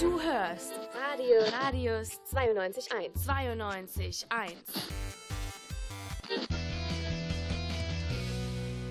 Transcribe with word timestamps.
Du 0.00 0.20
hörst 0.20 0.72
Radio 0.96 1.36
Radius 1.62 2.08
92.1. 2.34 3.14
92.1. 3.24 4.26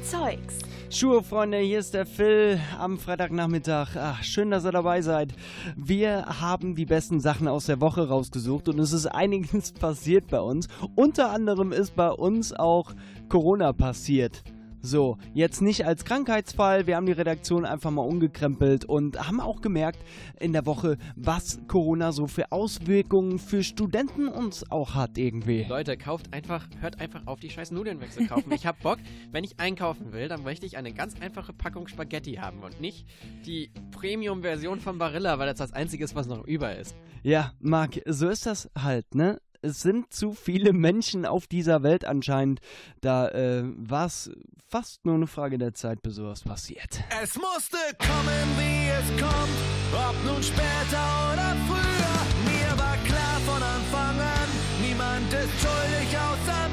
Zeugs. 0.02 0.60
Schuhe, 0.90 1.24
Freunde, 1.24 1.58
hier 1.58 1.80
ist 1.80 1.94
der 1.94 2.06
Phil 2.06 2.58
am 2.80 2.98
Freitagnachmittag. 2.98 3.98
Ach, 3.98 4.24
schön, 4.24 4.50
dass 4.50 4.64
ihr 4.64 4.72
dabei 4.72 5.02
seid. 5.02 5.34
Wir 5.76 6.26
haben 6.40 6.76
die 6.76 6.86
besten 6.86 7.20
Sachen 7.20 7.50
aus 7.50 7.66
der 7.66 7.82
Woche 7.82 8.08
rausgesucht 8.08 8.70
und 8.70 8.80
es 8.80 8.94
ist 8.94 9.08
einiges 9.08 9.72
passiert 9.80 10.28
bei 10.28 10.40
uns. 10.40 10.70
Unter 10.96 11.32
anderem 11.32 11.74
ist 11.74 11.98
bei 11.98 12.12
uns 12.12 12.54
auch 12.54 12.94
Corona 13.28 13.74
passiert. 13.74 14.42
So, 14.84 15.18
jetzt 15.34 15.62
nicht 15.62 15.86
als 15.86 16.06
Krankheitsfall. 16.06 16.88
Wir 16.88 16.96
haben 16.96 17.06
die 17.06 17.12
Redaktion 17.12 17.66
einfach 17.66 17.92
mal 17.92 18.02
umgekrempelt 18.02 18.84
und 18.84 19.28
haben 19.28 19.40
auch 19.40 19.62
gemerkt 19.62 20.00
in 20.40 20.54
der 20.54 20.66
Woche, 20.66 20.98
was 21.16 21.60
Corona 21.68 22.12
so 22.12 22.26
für 22.26 22.52
Auswirkungen 22.52 23.38
für 23.38 23.64
Studenten 23.64 24.28
uns 24.28 24.70
auch 24.72 24.96
hat 24.96 25.20
irgendwie. 25.20 25.66
Leute, 25.66 25.98
kauft 25.98 26.34
einfach, 26.34 26.68
hört 26.80 27.00
einfach 27.00 27.28
auf, 27.28 27.40
die 27.40 27.52
scheiß 27.52 27.70
Nudeln 27.72 28.02
wegzukaufen. 28.02 28.52
ich 28.52 28.66
hab 28.66 28.82
Bock, 28.82 28.98
wenn 29.32 29.44
ich 29.44 29.60
einkaufen 29.60 30.14
will, 30.14 30.28
dann 30.28 30.42
möchte 30.42 30.66
ich 30.66 30.78
eine 30.78 30.94
ganz 30.94 31.14
einfache 31.22 31.54
Packung 31.54 31.88
Spaghetti 31.88 32.36
haben 32.36 32.64
und 32.64 32.82
nicht 32.82 33.06
die 33.46 33.70
Premium-Version 33.92 34.80
von 34.80 34.98
Barilla, 34.98 35.38
weil 35.38 35.48
das 35.48 35.60
das 35.60 35.74
einzige 35.74 36.04
ist, 36.04 36.16
was 36.16 36.26
noch 36.26 36.44
über 36.48 36.76
ist. 36.76 36.96
Ja, 37.22 37.54
Marc, 37.60 38.02
so 38.08 38.30
ist 38.30 38.48
das 38.48 38.72
halt, 38.76 39.14
ne? 39.14 39.40
Es 39.64 39.82
sind 39.82 40.12
zu 40.12 40.34
viele 40.34 40.74
Menschen 40.74 41.26
auf 41.26 41.46
dieser 41.46 41.84
Welt 41.84 42.06
anscheinend. 42.06 42.62
Da 43.02 43.30
äh, 43.30 43.64
war 43.64 44.08
es 44.08 44.32
fast 44.68 45.06
nur 45.06 45.16
eine 45.16 45.28
Frage 45.28 45.58
der 45.58 45.74
Zeit, 45.74 46.02
bis 46.02 46.16
sowas 46.16 46.42
passiert. 46.42 47.04
Es 47.22 47.36
musste 47.36 47.78
kommen, 48.00 48.48
wie 48.58 48.90
es 48.90 49.22
kommt, 49.22 49.58
ob 49.94 50.16
nun 50.26 50.42
später 50.42 51.34
oder 51.34 51.56
früher. 51.68 52.52
Mir 52.52 52.78
war 52.80 52.98
klar 53.06 53.40
von 53.46 53.62
Anfang 53.62 54.20
an, 54.20 54.50
niemand 54.82 55.32
ist 55.32 55.62
schuldig 55.62 56.18
außer 56.18 56.71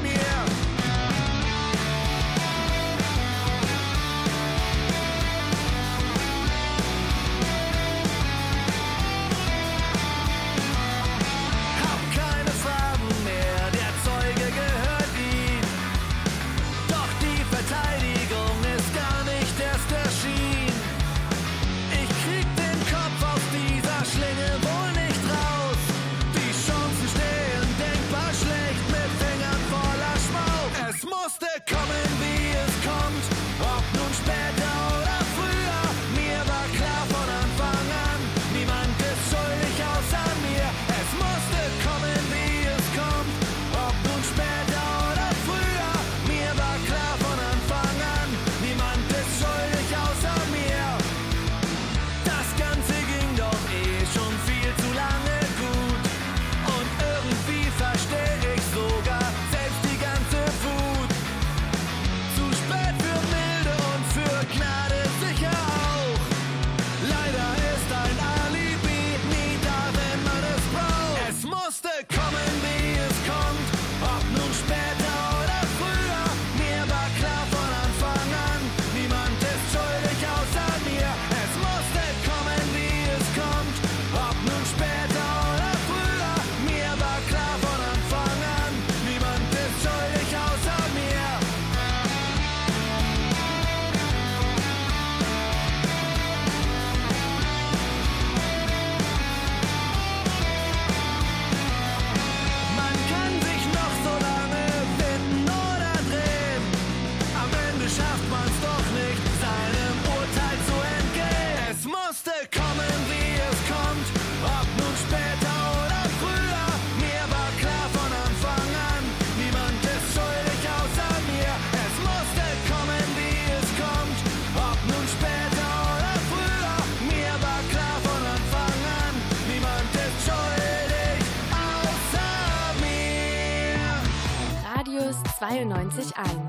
93.1 135.64 136.47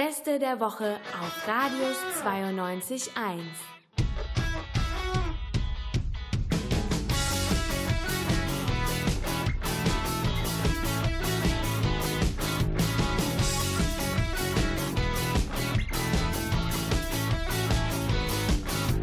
Beste 0.00 0.38
der 0.38 0.58
Woche 0.60 0.96
auf 1.20 1.46
Radius 1.46 1.98
92.1. 2.24 3.42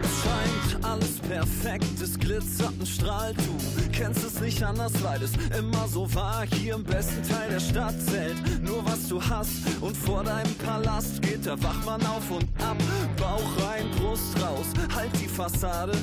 Es 0.01 0.23
scheint 0.23 0.83
alles 0.83 1.19
perfekt, 1.19 2.01
es 2.01 2.17
glitzert 2.17 2.73
und 2.79 2.87
strahlt. 2.87 3.37
Du 3.37 3.91
kennst 3.91 4.23
es 4.23 4.39
nicht 4.41 4.63
anders, 4.63 4.93
weil 5.03 5.21
es 5.21 5.33
immer 5.55 5.87
so 5.87 6.11
war. 6.15 6.43
Hier 6.47 6.73
im 6.73 6.83
besten 6.83 7.21
Teil 7.21 7.51
der 7.51 7.59
Stadt 7.59 7.93
zählt 8.01 8.46
du 9.09 9.21
hast. 9.21 9.63
Und 9.81 9.95
vor 9.95 10.23
deinem 10.23 10.53
Palast 10.55 11.21
geht 11.21 11.45
der 11.45 11.61
Wachmann 11.63 12.05
auf 12.05 12.29
und 12.31 12.45
ab. 12.61 12.77
Bauch 13.17 13.65
rein, 13.65 13.89
Brust 13.99 14.35
raus, 14.41 14.67
halt 14.95 15.11
die 15.19 15.27
Fassade. 15.27 15.93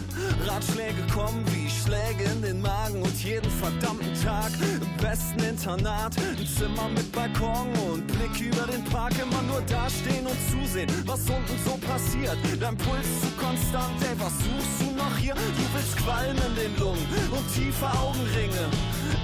Ratschläge 0.47 1.03
kommen 1.12 1.45
wie 1.53 1.69
Schläge 1.69 2.25
in 2.33 2.43
den 2.43 2.61
Magen 2.61 3.03
und 3.03 3.23
jeden 3.23 3.51
verdammten 3.51 4.15
Tag 4.23 4.51
im 4.61 5.03
besten 5.03 5.43
Internat. 5.43 6.17
Ein 6.19 6.47
Zimmer 6.47 6.89
mit 6.89 7.11
Balkon 7.12 7.69
und 7.91 8.06
Blick 8.06 8.41
über 8.41 8.67
den 8.71 8.85
Park. 8.85 9.12
Immer 9.21 9.43
nur 9.43 9.61
dastehen 9.62 10.27
und 10.27 10.39
zusehen, 10.51 10.89
was 11.06 11.21
unten 11.21 11.59
so 11.65 11.77
passiert. 11.87 12.37
Dein 12.61 12.77
Puls 12.77 13.21
zu 13.21 13.29
konstant, 13.39 14.01
ey, 14.03 14.19
was 14.19 14.33
suchst 14.39 14.81
du 14.81 14.97
noch 14.97 15.17
hier? 15.19 15.35
Du 15.35 15.65
willst 15.75 15.97
Qualm 15.99 16.37
in 16.37 16.55
den 16.55 16.79
Lungen 16.79 17.06
und 17.31 17.45
tiefe 17.55 17.87
Augenringe. 17.87 18.65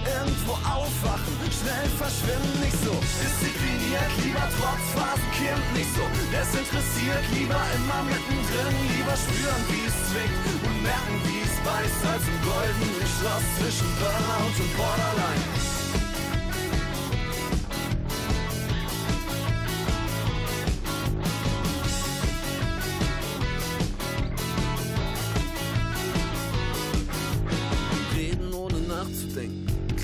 Irgendwo 0.05 0.53
aufwachen, 0.53 1.35
schnell 1.53 1.89
verschwinden, 1.99 2.61
nicht 2.61 2.79
so. 2.85 2.95
Diszipliniert, 3.21 4.11
lieber 4.23 4.47
trotz 4.57 4.85
Phasenkind, 4.95 5.67
nicht 5.75 5.93
so. 5.95 6.05
Desinteressiert, 6.31 7.25
lieber 7.35 7.63
immer 7.77 8.01
mittendrin, 8.07 8.75
lieber 8.95 9.17
spüren, 9.19 9.63
wie 9.71 9.85
es 9.91 9.97
zwickt 10.09 10.45
und 10.67 10.83
merken, 10.83 11.17
wie 11.27 11.43
es 11.43 11.57
beißt, 11.67 12.03
als 12.13 12.25
im 12.31 12.39
goldenen 12.47 13.07
Schloss 13.19 13.47
zwischen 13.59 13.91
Burnout 13.99 14.55
und 14.57 14.73
Borderline. 14.79 15.71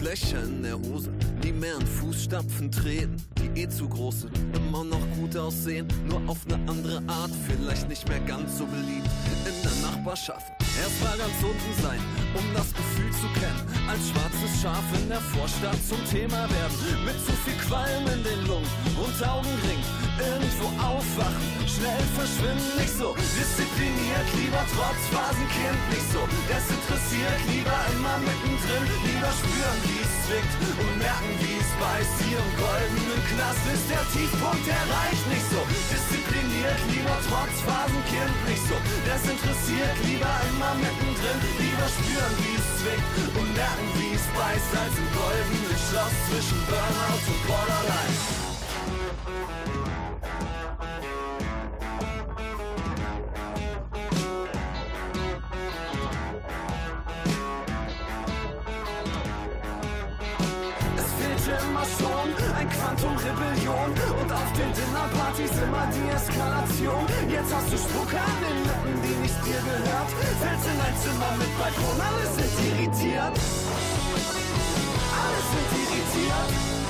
Löcher 0.06 0.44
in 0.44 0.62
der 0.62 0.78
Hose, 0.78 1.10
Fußstapfen 2.26 2.72
treten, 2.72 3.16
die 3.38 3.62
eh 3.62 3.68
zu 3.68 3.88
groß 3.88 4.22
sind, 4.22 4.56
immer 4.56 4.82
noch 4.82 5.00
gut 5.16 5.36
aussehen, 5.36 5.86
nur 6.08 6.20
auf 6.26 6.38
eine 6.46 6.56
andere 6.68 7.00
Art, 7.06 7.30
vielleicht 7.46 7.88
nicht 7.88 8.08
mehr 8.08 8.18
ganz 8.20 8.58
so 8.58 8.66
beliebt 8.66 9.08
in 9.46 9.62
der 9.62 9.88
Nachbarschaft. 9.88 10.50
Erst 10.58 11.04
mal 11.04 11.16
ganz 11.16 11.38
unten 11.40 11.82
sein, 11.82 12.00
um 12.34 12.42
das 12.52 12.74
Gefühl 12.74 13.12
zu 13.12 13.28
kennen, 13.38 13.62
als 13.88 14.08
schwarzes 14.08 14.60
Schaf 14.60 14.82
in 15.00 15.08
der 15.08 15.20
Vorstadt 15.20 15.78
zum 15.88 16.02
Thema 16.10 16.50
werden, 16.50 17.04
mit 17.04 17.14
zu 17.24 17.32
viel 17.46 17.54
Qualm 17.62 18.02
in 18.10 18.24
den 18.24 18.46
Lungen 18.48 18.70
und 18.98 19.16
Augenring, 19.22 19.78
irgendwo 20.18 20.68
aufwachen, 20.80 21.44
schnell 21.68 22.04
verschwinden, 22.16 22.72
nicht 22.80 22.96
so 22.96 23.12
diszipliniert, 23.36 24.28
lieber 24.36 24.64
trotz 24.72 25.00
Phasenkind, 25.12 25.80
nicht 25.92 26.08
so. 26.12 26.24
Desinteressiert, 26.48 27.40
lieber 27.52 27.80
immer 27.92 28.16
mittendrin, 28.24 28.86
lieber 29.04 29.32
spüren, 29.32 29.78
wie 29.84 30.00
es 30.00 30.12
zwickt 30.24 30.54
und 30.80 30.94
merken, 30.96 31.32
wie 31.44 31.60
es 31.60 31.70
beißt, 31.76 32.16
hier 32.24 32.40
im 32.40 32.52
goldenen 32.56 33.20
Knast 33.28 33.64
ist 33.68 33.86
der 33.92 34.04
Tiefpunkt 34.14 34.66
erreicht, 34.66 35.24
nicht 35.28 35.46
so 35.52 35.60
diszipliniert, 35.92 36.80
lieber 36.90 37.18
trotz 37.28 37.54
Phasenkind, 37.68 38.36
nicht 38.48 38.64
so. 38.64 38.76
Desinteressiert, 39.04 39.96
lieber 40.08 40.34
immer 40.48 40.72
mittendrin, 40.80 41.40
lieber 41.60 41.88
spüren, 41.92 42.34
wie 42.40 42.56
es 42.56 42.68
zwickt 42.80 43.08
und 43.36 43.48
merken, 43.52 43.88
wie 44.00 44.16
es 44.16 44.26
beißt, 44.32 44.72
als 44.80 44.94
im 44.96 45.08
goldenen 45.12 45.76
Schloss 45.76 46.14
zwischen 46.30 46.60
Burnout 46.64 47.24
und 47.28 47.40
Borderline. 47.44 48.45
Rebellion 63.86 64.18
und 64.18 64.32
auf 64.32 64.52
den 64.52 64.72
Dinnerpartys 64.72 65.50
immer 65.62 65.86
die 65.94 66.08
Eskalation. 66.10 67.06
Jetzt 67.30 67.54
hast 67.54 67.72
du 67.72 67.76
Spucke 67.78 68.18
an 68.18 68.36
den 68.42 68.58
Lippen, 68.66 69.02
die 69.02 69.16
nicht 69.22 69.38
dir 69.46 69.60
gehört. 69.62 70.10
Fällst 70.40 70.66
in 70.66 70.80
ein 70.80 70.96
Zimmer 70.98 71.32
mit 71.38 71.52
Balkon, 71.58 72.00
alle 72.00 72.26
sind 72.34 72.52
irritiert. 72.66 73.34
Alle 75.22 75.40
sind 75.50 75.70
irritiert. 75.82 76.85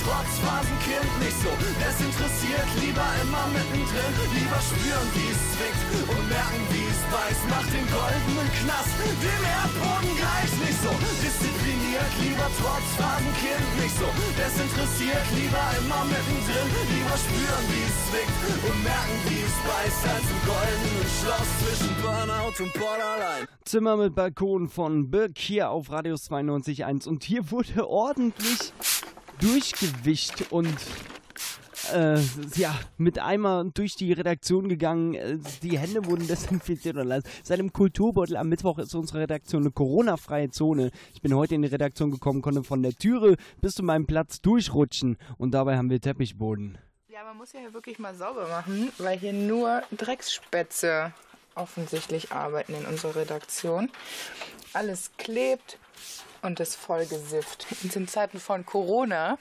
Trotz 0.00 0.32
Phasenkind, 0.40 1.10
nicht 1.20 1.38
so. 1.42 1.52
Desinteressiert, 1.80 2.68
lieber 2.80 3.08
immer 3.22 3.46
mittendrin, 3.52 4.12
lieber 4.32 4.60
spüren, 4.60 5.08
wie 5.16 5.28
es 5.28 5.42
zwickt 5.52 5.82
und 6.08 6.24
merken, 6.28 6.64
wie 6.72 6.88
es 6.88 7.02
beißt, 7.12 7.44
nach 7.52 7.68
dem 7.68 7.86
goldenen 7.92 8.48
Knast, 8.62 8.94
dem 8.96 9.42
Erdboden 9.42 10.12
gleich, 10.16 10.52
nicht 10.64 10.80
so. 10.80 10.92
Diszipliniert, 11.20 12.12
lieber 12.24 12.48
trotz 12.56 12.86
Phasenkind, 12.96 13.68
nicht 13.80 13.96
so. 13.98 14.08
Desinteressiert, 14.38 15.26
lieber 15.36 15.66
immer 15.80 16.02
mittendrin, 16.08 16.68
lieber 16.88 17.16
spüren, 17.20 17.64
wie 17.68 17.84
es 17.84 17.96
zwickt 18.08 18.40
und 18.64 18.78
merken, 18.82 19.16
wie 19.28 19.42
es 19.44 19.56
beißt, 19.66 20.02
als 20.08 20.26
im 20.32 20.40
goldenen 20.48 21.08
Schloss 21.20 21.50
zwischen 21.60 21.92
Burnout 22.00 22.56
und 22.62 22.72
Borderline. 22.74 23.46
Zimmer 23.64 23.96
mit 23.96 24.14
Balkon 24.14 24.68
von 24.68 25.10
Birk 25.10 25.38
hier 25.38 25.70
auf 25.70 25.90
Radius 25.90 26.30
92.1 26.30 27.08
und 27.08 27.24
hier 27.24 27.50
wurde 27.50 27.88
ordentlich 27.88 28.72
durchgewischt 29.42 30.44
und 30.50 30.76
äh, 31.92 32.20
ja, 32.54 32.78
mit 32.96 33.18
Eimer 33.18 33.64
durch 33.74 33.96
die 33.96 34.12
Redaktion 34.12 34.68
gegangen. 34.68 35.14
Äh, 35.14 35.38
Die 35.62 35.78
Hände 35.78 36.06
wurden 36.06 36.26
desinfiziert 36.28 36.96
und 36.96 37.10
alles. 37.10 37.24
Seit 37.42 37.58
dem 37.58 37.72
Kulturbeutel 37.72 38.36
am 38.36 38.48
Mittwoch 38.48 38.78
ist 38.78 38.94
unsere 38.94 39.20
Redaktion 39.20 39.62
eine 39.62 39.72
Corona-freie 39.72 40.50
Zone. 40.50 40.90
Ich 41.12 41.22
bin 41.22 41.34
heute 41.34 41.56
in 41.56 41.62
die 41.62 41.68
Redaktion 41.68 42.10
gekommen, 42.10 42.40
konnte 42.40 42.62
von 42.62 42.82
der 42.82 42.92
Türe 42.92 43.36
bis 43.60 43.74
zu 43.74 43.82
meinem 43.82 44.06
Platz 44.06 44.40
durchrutschen 44.40 45.16
und 45.38 45.52
dabei 45.52 45.76
haben 45.76 45.90
wir 45.90 46.00
Teppichboden. 46.00 46.78
Ja, 47.08 47.24
man 47.24 47.36
muss 47.36 47.52
ja 47.52 47.60
hier 47.60 47.74
wirklich 47.74 47.98
mal 47.98 48.14
sauber 48.14 48.48
machen, 48.48 48.90
weil 48.98 49.18
hier 49.18 49.32
nur 49.32 49.82
Drecksspätze 49.96 51.12
offensichtlich 51.54 52.32
arbeiten 52.32 52.74
in 52.74 52.86
unserer 52.86 53.16
Redaktion. 53.16 53.90
Alles 54.72 55.10
klebt 55.18 55.78
und 56.42 56.60
ist 56.60 56.76
voll 56.76 57.06
gesifft. 57.06 57.66
Und 57.82 57.94
in 57.96 58.08
Zeiten 58.08 58.38
von 58.38 58.66
Corona 58.66 59.38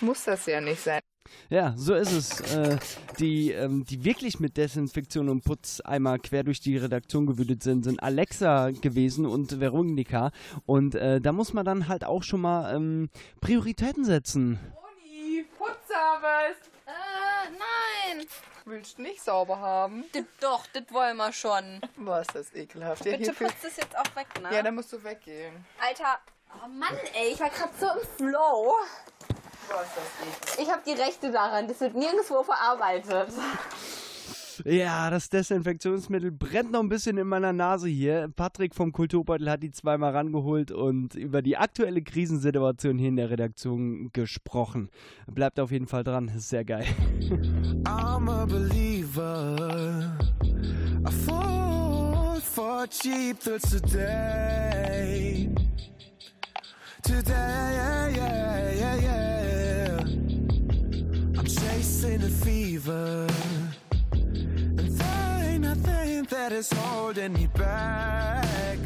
muss 0.00 0.24
das 0.24 0.46
ja 0.46 0.60
nicht 0.60 0.82
sein. 0.82 1.00
Ja, 1.48 1.74
so 1.76 1.94
ist 1.94 2.12
es. 2.12 2.40
Äh, 2.54 2.78
die, 3.18 3.52
ähm, 3.52 3.84
die 3.84 4.04
wirklich 4.04 4.40
mit 4.40 4.56
Desinfektion 4.56 5.28
und 5.28 5.44
Putz 5.44 5.80
einmal 5.80 6.18
quer 6.18 6.44
durch 6.44 6.60
die 6.60 6.76
Redaktion 6.76 7.26
gewütet 7.26 7.62
sind, 7.62 7.84
sind 7.84 8.02
Alexa 8.02 8.70
gewesen 8.70 9.26
und 9.26 9.60
Veronika. 9.60 10.30
Und 10.66 10.94
äh, 10.94 11.20
da 11.20 11.32
muss 11.32 11.52
man 11.52 11.64
dann 11.64 11.88
halt 11.88 12.04
auch 12.04 12.22
schon 12.22 12.40
mal 12.40 12.74
ähm, 12.74 13.10
Prioritäten 13.40 14.04
setzen. 14.04 14.58
Moni, 14.74 15.44
Putzservice! 15.58 16.70
Äh, 16.86 17.50
nein. 17.50 18.26
Willst 18.68 18.98
du 18.98 19.02
nicht 19.02 19.22
sauber 19.22 19.60
haben? 19.60 20.04
D 20.12 20.24
doch, 20.40 20.66
das 20.72 20.82
wollen 20.90 21.16
wir 21.16 21.32
schon. 21.32 21.80
Boah, 21.96 22.20
ist 22.20 22.34
das 22.34 22.52
ekelhaft. 22.52 23.04
Ja, 23.06 23.16
Bitte 23.16 23.32
putzt 23.32 23.64
es 23.64 23.76
jetzt 23.76 23.96
auch 23.96 24.16
weg, 24.16 24.26
ne? 24.42 24.52
ja, 24.52 24.60
dann 24.60 24.74
musst 24.74 24.92
du 24.92 25.02
weggehen. 25.04 25.64
Alter. 25.80 26.18
Oh 26.64 26.66
Mann, 26.68 26.98
ey, 27.14 27.28
ich 27.32 27.38
war 27.38 27.48
gerade 27.48 27.72
so 27.78 27.86
im 27.86 28.06
Flow. 28.16 28.74
Boah, 29.68 29.82
ist 29.82 29.92
das 29.94 30.52
eklig. 30.56 30.66
Ich 30.66 30.72
habe 30.72 30.82
die 30.84 31.00
Rechte 31.00 31.30
daran. 31.30 31.68
Das 31.68 31.78
wird 31.80 31.94
nirgendwo 31.94 32.42
verarbeitet. 32.42 33.28
Ja, 34.64 35.10
das 35.10 35.28
Desinfektionsmittel 35.28 36.30
brennt 36.30 36.72
noch 36.72 36.80
ein 36.80 36.88
bisschen 36.88 37.18
in 37.18 37.26
meiner 37.26 37.52
Nase 37.52 37.88
hier. 37.88 38.28
Patrick 38.34 38.74
vom 38.74 38.92
Kulturbeutel 38.92 39.50
hat 39.50 39.62
die 39.62 39.70
zweimal 39.70 40.12
rangeholt 40.12 40.70
und 40.70 41.14
über 41.14 41.42
die 41.42 41.56
aktuelle 41.56 42.02
Krisensituation 42.02 42.98
hier 42.98 43.08
in 43.08 43.16
der 43.16 43.30
Redaktion 43.30 44.10
gesprochen. 44.12 44.90
Bleibt 45.26 45.60
auf 45.60 45.70
jeden 45.70 45.86
Fall 45.86 46.04
dran, 46.04 46.28
ist 46.28 46.48
sehr 46.48 46.64
geil. 46.64 46.86
I'm 47.84 48.30
a 48.30 48.46
believer. 48.46 50.16
I 51.06 51.10
fall 51.10 52.40
for 52.40 52.86
cheap 52.88 53.38
thrills 53.40 53.70
today. 53.70 55.48
Today, 57.02 57.32
yeah, 57.32 58.08
yeah, 58.08 58.96
yeah, 58.96 59.98
I'm 61.38 61.44
chasing 61.46 62.22
a 62.22 62.28
fever. 62.28 63.28
Thing 65.82 66.24
that 66.24 66.52
is 66.52 66.72
holding 66.72 67.32
me 67.34 67.46
back. 67.48 68.78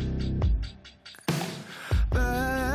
But 2.10 2.69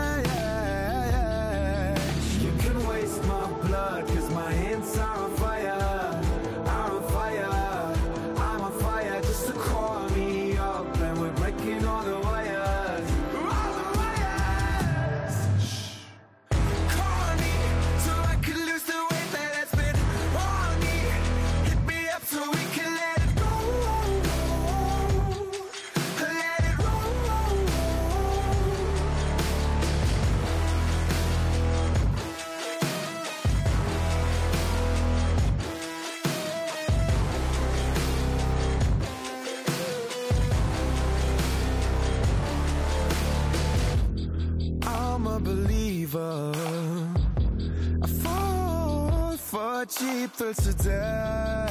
much 49.85 50.01
evil 50.01 50.53
today. 50.55 51.69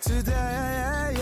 Today, 0.00 1.16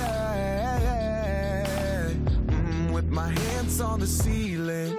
mm, 2.47 2.93
with 2.93 3.09
my 3.09 3.31
hands 3.31 3.81
on 3.81 4.01
the 4.01 4.07
ceiling, 4.07 4.99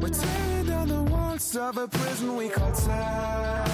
we're 0.00 0.10
tearing 0.10 0.66
down 0.66 0.88
the 0.88 1.02
walls 1.10 1.56
of 1.56 1.78
a 1.78 1.88
prison 1.88 2.36
we 2.36 2.50
call 2.50 2.72
time. 2.72 3.71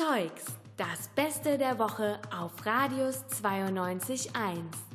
Zeugs, 0.00 0.46
das 0.78 1.08
Beste 1.08 1.58
der 1.58 1.78
Woche 1.78 2.18
auf 2.34 2.64
Radius 2.64 3.22
92.1. 3.42 4.89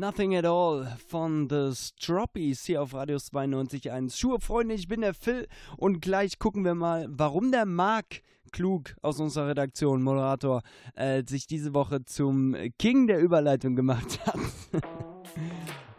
Nothing 0.00 0.34
at 0.34 0.46
All 0.46 0.96
von 1.08 1.46
The 1.50 1.72
Stroppies 1.74 2.64
hier 2.64 2.80
auf 2.80 2.94
Radius 2.94 3.30
92.1. 3.34 4.16
Schuhe, 4.16 4.40
Freunde, 4.40 4.74
ich 4.74 4.88
bin 4.88 5.02
der 5.02 5.12
Phil 5.12 5.46
und 5.76 6.00
gleich 6.00 6.38
gucken 6.38 6.64
wir 6.64 6.74
mal, 6.74 7.06
warum 7.10 7.52
der 7.52 7.66
Marc 7.66 8.22
Klug 8.50 8.94
aus 9.02 9.20
unserer 9.20 9.48
Redaktion, 9.48 10.02
Moderator, 10.02 10.62
äh, 10.94 11.22
sich 11.26 11.46
diese 11.46 11.74
Woche 11.74 12.02
zum 12.06 12.56
King 12.78 13.08
der 13.08 13.20
Überleitung 13.20 13.76
gemacht 13.76 14.18
hat. 14.24 14.38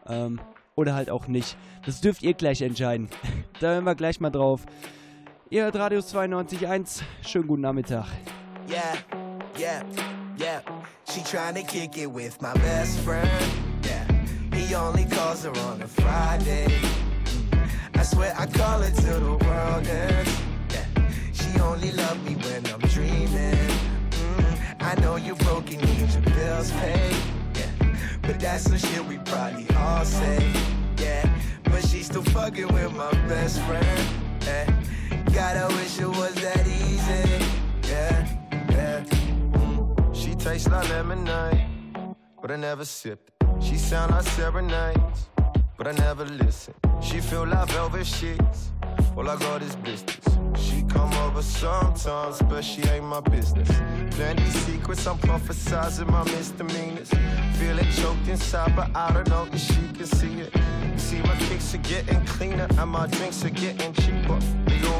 ähm, 0.07 0.41
oder 0.73 0.95
halt 0.95 1.11
auch 1.11 1.27
nicht. 1.27 1.55
Das 1.85 2.01
dürft 2.01 2.23
ihr 2.23 2.33
gleich 2.33 2.63
entscheiden. 2.63 3.07
da 3.59 3.73
hören 3.73 3.83
wir 3.83 3.93
gleich 3.93 4.19
mal 4.19 4.31
drauf. 4.31 4.65
Ihr 5.51 5.65
hört 5.65 5.75
Radius 5.75 6.11
92.1. 6.15 7.03
Schönen 7.21 7.47
guten 7.47 7.61
Nachmittag. 7.61 8.07
Yeah, 8.67 8.95
yeah, 9.59 9.83
yeah. 10.39 10.61
She 11.07 11.21
trying 11.21 11.53
to 11.53 11.61
kick 11.61 11.97
it 11.97 12.11
with 12.11 12.41
my 12.41 12.53
best 12.53 12.99
friend. 13.01 13.29
He 14.53 14.75
only 14.75 15.05
calls 15.05 15.43
her 15.43 15.51
on 15.69 15.81
a 15.81 15.87
Friday. 15.87 16.67
I 17.95 18.03
swear 18.03 18.33
I 18.37 18.45
call 18.45 18.81
it 18.81 18.93
till 18.95 19.19
the 19.19 19.45
world 19.45 19.87
ends. 19.87 20.41
Yeah, 20.73 20.85
she 21.33 21.59
only 21.59 21.91
love 21.91 22.23
me 22.25 22.35
when 22.35 22.65
I'm 22.67 22.79
dreaming. 22.89 23.69
Mm, 24.11 24.75
I 24.79 24.95
know 25.01 25.15
you 25.15 25.35
broke 25.35 25.71
and 25.71 25.81
need 25.81 26.09
your 26.11 26.21
bills 26.35 26.71
paid. 26.71 27.15
Yeah, 27.55 27.95
but 28.21 28.39
that's 28.39 28.63
some 28.63 28.77
shit 28.77 29.05
we 29.05 29.17
probably 29.19 29.67
all 29.75 30.05
say. 30.05 30.51
Yeah, 30.97 31.29
but 31.63 31.85
she 31.85 32.03
still 32.03 32.23
fucking 32.23 32.67
with 32.73 32.93
my 32.93 33.11
best 33.27 33.59
friend. 33.61 34.07
Yeah, 34.41 34.65
gotta 35.33 35.73
wish 35.75 35.99
it 35.99 36.07
was 36.07 36.35
that 36.35 36.67
easy. 36.67 37.45
Yeah, 37.89 38.27
yeah. 38.69 40.13
She 40.13 40.35
tastes 40.35 40.67
like 40.69 40.89
lemonade, 40.89 41.65
but 42.41 42.51
I 42.51 42.55
never 42.57 42.85
sipped. 42.85 43.40
She 43.61 43.77
sound 43.77 44.11
like 44.11 44.23
serenades, 44.23 45.29
but 45.77 45.87
I 45.87 45.91
never 45.91 46.25
listen. 46.25 46.73
She 47.01 47.19
feel 47.19 47.45
like 47.45 47.69
velvet 47.69 48.05
sheets, 48.05 48.71
all 49.15 49.29
I 49.29 49.37
got 49.37 49.61
is 49.61 49.75
blisters. 49.75 50.25
She 50.55 50.83
come 50.83 51.13
over 51.25 51.41
sometimes, 51.41 52.41
but 52.41 52.63
she 52.63 52.81
ain't 52.83 53.05
my 53.05 53.21
business. 53.21 53.69
Plenty 54.11 54.45
secrets, 54.49 55.05
I'm 55.07 55.17
prophesizing 55.17 56.09
my 56.09 56.23
misdemeanors. 56.25 57.09
Feel 57.57 57.79
it 57.79 57.91
choked 57.91 58.27
inside, 58.27 58.75
but 58.75 58.89
I 58.95 59.13
don't 59.13 59.29
know 59.29 59.47
if 59.51 59.59
she 59.59 59.81
can 59.95 60.05
see 60.05 60.41
it. 60.41 60.53
See 60.97 61.19
my 61.21 61.35
kicks 61.35 61.73
are 61.75 61.79
getting 61.79 62.23
cleaner 62.25 62.67
and 62.77 62.89
my 62.89 63.07
drinks 63.07 63.43
are 63.45 63.49
getting 63.49 63.93
cheaper. 63.93 64.39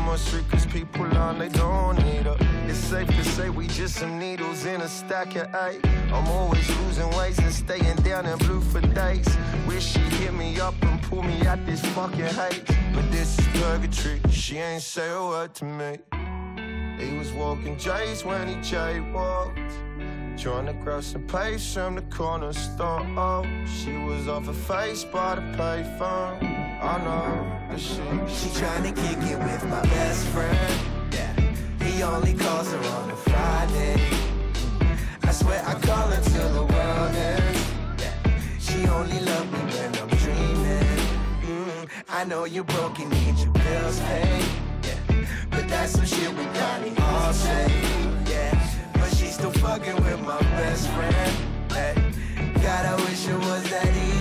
Almost 0.01 0.29
free 0.29 0.43
cause 0.49 0.65
people 0.65 1.05
on 1.15 1.37
they 1.37 1.47
don't 1.49 1.95
need 1.97 2.25
her. 2.25 2.35
It's 2.67 2.79
safe 2.79 3.07
to 3.07 3.23
say 3.23 3.49
we 3.51 3.67
just 3.67 3.97
some 3.97 4.17
needles 4.17 4.65
in 4.65 4.81
a 4.81 4.87
stack 4.87 5.35
of 5.35 5.47
eight. 5.67 5.79
I'm 6.11 6.27
always 6.27 6.67
losing 6.79 7.07
weight 7.11 7.37
and 7.37 7.53
staying 7.53 7.97
down 7.97 8.25
in 8.25 8.35
blue 8.39 8.61
for 8.61 8.81
days. 8.81 9.27
Wish 9.67 9.93
she 9.93 9.99
hit 9.99 10.33
me 10.33 10.59
up 10.59 10.73
and 10.81 10.99
pull 11.03 11.21
me 11.21 11.45
out 11.45 11.63
this 11.67 11.85
fucking 11.93 12.33
hate. 12.41 12.63
But 12.95 13.11
this 13.11 13.37
is 13.37 13.47
purgatory, 13.61 14.19
she 14.31 14.57
ain't 14.57 14.81
say 14.81 15.07
a 15.07 15.21
word 15.21 15.53
to 15.55 15.65
me. 15.65 15.99
He 16.97 17.15
was 17.19 17.31
walking 17.33 17.77
J's 17.77 18.25
when 18.25 18.47
he 18.47 18.55
jaywalked. 18.55 19.71
Trying 20.35 20.65
to 20.65 20.73
grab 20.73 21.03
some 21.03 21.27
pace 21.27 21.75
from 21.75 21.93
the 21.93 22.01
corner 22.03 22.53
store. 22.53 23.05
Oh, 23.15 23.45
she 23.67 23.95
was 23.97 24.27
off 24.27 24.47
her 24.47 24.53
face 24.53 25.03
by 25.03 25.35
the 25.35 25.41
payphone. 25.55 26.50
I 26.81 26.97
know, 26.97 27.67
but 27.69 27.79
she 27.79 28.01
she 28.27 28.49
trying 28.59 28.81
to 28.83 29.01
kick 29.01 29.17
it 29.19 29.37
with 29.37 29.63
my 29.65 29.83
best 29.83 30.25
friend. 30.29 30.73
Yeah, 31.13 31.31
he 31.85 32.01
only 32.01 32.33
calls 32.33 32.71
her 32.71 32.79
on 32.79 33.11
a 33.11 33.15
Friday. 33.15 34.01
I 35.21 35.31
swear 35.31 35.63
I 35.63 35.75
call 35.75 36.07
her 36.09 36.21
till 36.23 36.49
the 36.53 36.65
world 36.73 37.15
ends. 37.15 37.65
Yeah, 37.99 38.13
she 38.57 38.87
only 38.87 39.19
love 39.19 39.45
me 39.53 39.59
when 39.59 39.95
I'm 39.95 40.09
dreaming. 40.23 40.97
Mm, 41.45 41.89
I 42.09 42.23
know 42.23 42.45
you're 42.45 42.63
broken, 42.63 43.09
need 43.09 43.37
your 43.37 43.53
bills 43.53 43.99
paid. 43.99 44.45
Yeah, 44.83 45.25
but 45.51 45.67
that's 45.67 45.91
some 45.91 46.05
shit 46.05 46.35
we 46.35 46.45
probably 46.45 46.97
all 46.97 47.31
say. 47.31 47.67
Yeah, 48.25 48.89
but 48.93 49.13
she's 49.13 49.35
still 49.35 49.51
fucking 49.51 49.97
with 49.97 50.19
my 50.21 50.39
best 50.57 50.87
friend. 50.89 51.37
Hey, 51.71 51.93
God, 52.55 52.85
I 52.87 52.95
wish 53.05 53.27
it 53.27 53.37
was 53.37 53.69
that 53.69 53.87
easy. 53.95 54.20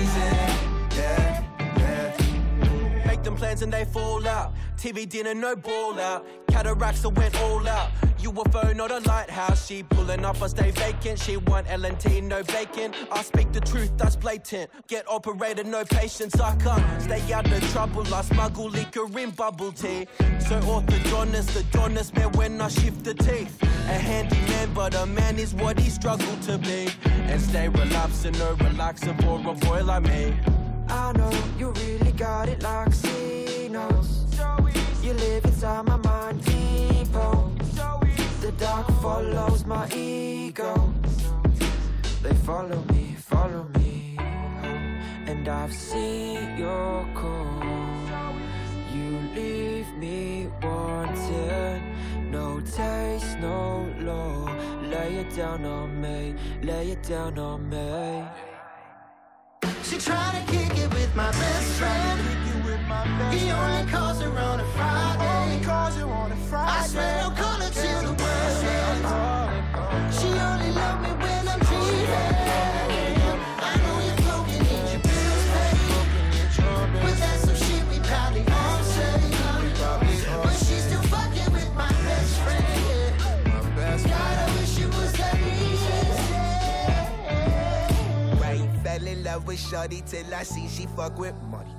Them 3.31 3.39
plans 3.39 3.63
and 3.63 3.73
they 3.73 3.85
fall 3.85 4.27
out. 4.27 4.53
TV 4.77 5.09
dinner, 5.09 5.35
no 5.35 5.57
ball 5.57 5.99
out. 5.99 6.27
Cataracts 6.49 7.03
that 7.03 7.11
went 7.11 7.41
all 7.41 7.67
out. 7.67 7.91
UFO, 8.19 8.75
not 8.77 8.91
a 8.91 8.99
lighthouse. 9.01 9.67
She 9.67 9.83
pulling 9.83 10.25
up, 10.25 10.43
I 10.43 10.49
stay 10.49 10.71
vacant. 10.73 11.19
She 11.19 11.37
want 11.37 11.67
LNT, 11.67 12.23
no 12.23 12.43
bacon. 12.43 12.93
I 13.11 13.23
speak 13.23 13.53
the 13.53 13.61
truth, 13.61 13.93
that's 13.97 14.17
blatant. 14.17 14.71
Get 14.89 15.09
operated, 15.09 15.67
no 15.67 15.85
patience. 15.85 16.39
I 16.41 16.57
can't 16.57 17.03
stay 17.03 17.33
out 17.33 17.51
of 17.51 17.63
trouble. 17.71 18.15
I 18.15 18.23
smuggle 18.23 18.69
liquor 18.69 19.07
in 19.19 19.31
bubble 19.31 19.73
tea. 19.73 20.07
So 20.41 20.61
orthodontist, 20.61 21.55
the 21.55 21.65
donest 21.71 22.15
man 22.17 22.33
when 22.33 22.61
I 22.61 22.69
shift 22.69 23.05
the 23.05 23.15
teeth. 23.15 23.63
A 23.63 23.95
handyman, 23.95 24.73
but 24.75 24.95
a 24.95 25.07
man 25.07 25.39
is 25.39 25.55
what 25.55 25.79
he 25.79 25.91
struggled 25.91 26.43
to 26.43 26.59
be. 26.59 26.89
And 27.05 27.41
stay 27.41 27.69
relapsed 27.69 28.25
and 28.25 28.39
no 28.39 28.55
relaxer 28.57 29.15
for 29.23 29.39
a 29.51 29.55
boy 29.55 29.85
like 29.85 30.03
me. 30.03 30.60
I 30.91 31.13
know 31.13 31.31
you 31.59 31.73
really 31.73 32.13
got 32.13 32.49
it 32.49 32.63
like 32.63 32.91
notes. 33.71 34.27
You 35.03 35.13
live 35.13 35.45
inside 35.45 35.87
my 35.87 35.97
mind, 35.97 36.45
people. 36.45 37.53
The 38.41 38.53
dark 38.59 38.87
follows 39.01 39.65
my 39.65 39.89
ego. 39.95 40.93
They 42.23 42.35
follow 42.35 42.83
me, 42.93 43.15
follow 43.17 43.67
me. 43.79 44.17
And 45.27 45.49
I've 45.49 45.73
seen 45.73 46.57
your 46.59 47.07
call. 47.15 47.63
You 48.95 49.21
leave 49.35 49.89
me 49.95 50.49
wanting. 50.63 51.83
No 52.31 52.61
taste, 52.61 53.39
no 53.39 53.87
law. 54.01 54.45
Lay 54.83 55.19
it 55.23 55.37
down 55.37 55.65
on 55.65 56.01
me, 56.01 56.35
lay 56.63 56.91
it 56.91 57.03
down 57.03 57.39
on 57.39 57.69
me. 57.69 58.50
Trying 60.01 60.47
to 60.47 60.53
kick 60.53 60.79
it 60.79 60.95
with 60.95 61.15
my 61.15 61.31
best 61.31 61.79
friend. 61.79 62.21
He 63.35 63.51
only 63.51 63.91
calls 63.91 64.23
her 64.23 64.31
on 64.31 64.61
a 64.61 64.65
Friday. 64.65 65.21
I 66.53 66.87
swear 66.87 67.21
I'll 67.23 67.31
call 67.33 67.61
her 67.61 67.71
till 67.71 68.15
the 68.15 68.20
love 89.31 89.47
with 89.47 89.61
Shorty 89.61 90.03
till 90.07 90.35
I 90.35 90.43
see 90.43 90.67
she 90.69 90.87
fuck 90.97 91.19
with 91.19 91.35
money. 91.51 91.71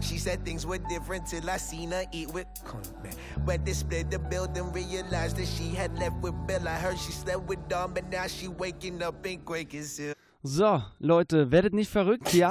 She 0.00 0.18
said 0.18 0.44
things 0.44 0.66
were 0.66 0.78
different 0.78 1.26
till 1.26 1.48
I 1.48 1.56
seen 1.56 1.92
her 1.92 2.04
eat 2.12 2.28
with 2.34 2.46
Coney, 2.64 2.88
man. 3.02 3.14
When 3.44 3.64
they 3.64 3.72
split 3.72 4.10
the 4.10 4.18
building, 4.18 4.72
realized 4.72 5.36
that 5.36 5.46
she 5.46 5.74
had 5.74 5.96
left 5.98 6.16
with 6.20 6.34
Bill. 6.46 6.66
I 6.68 6.74
heard 6.74 6.98
she 6.98 7.12
slept 7.12 7.42
with 7.48 7.60
Dom, 7.68 7.94
but 7.94 8.10
now 8.10 8.26
she 8.26 8.48
waking 8.48 9.02
up 9.02 9.24
in 9.26 9.40
Quakers 9.40 9.96
Hill. 9.98 10.14
So, 10.44 10.82
Leute, 11.00 11.50
werdet 11.50 11.72
nicht 11.72 11.90
verrückt, 11.90 12.32
ja. 12.34 12.50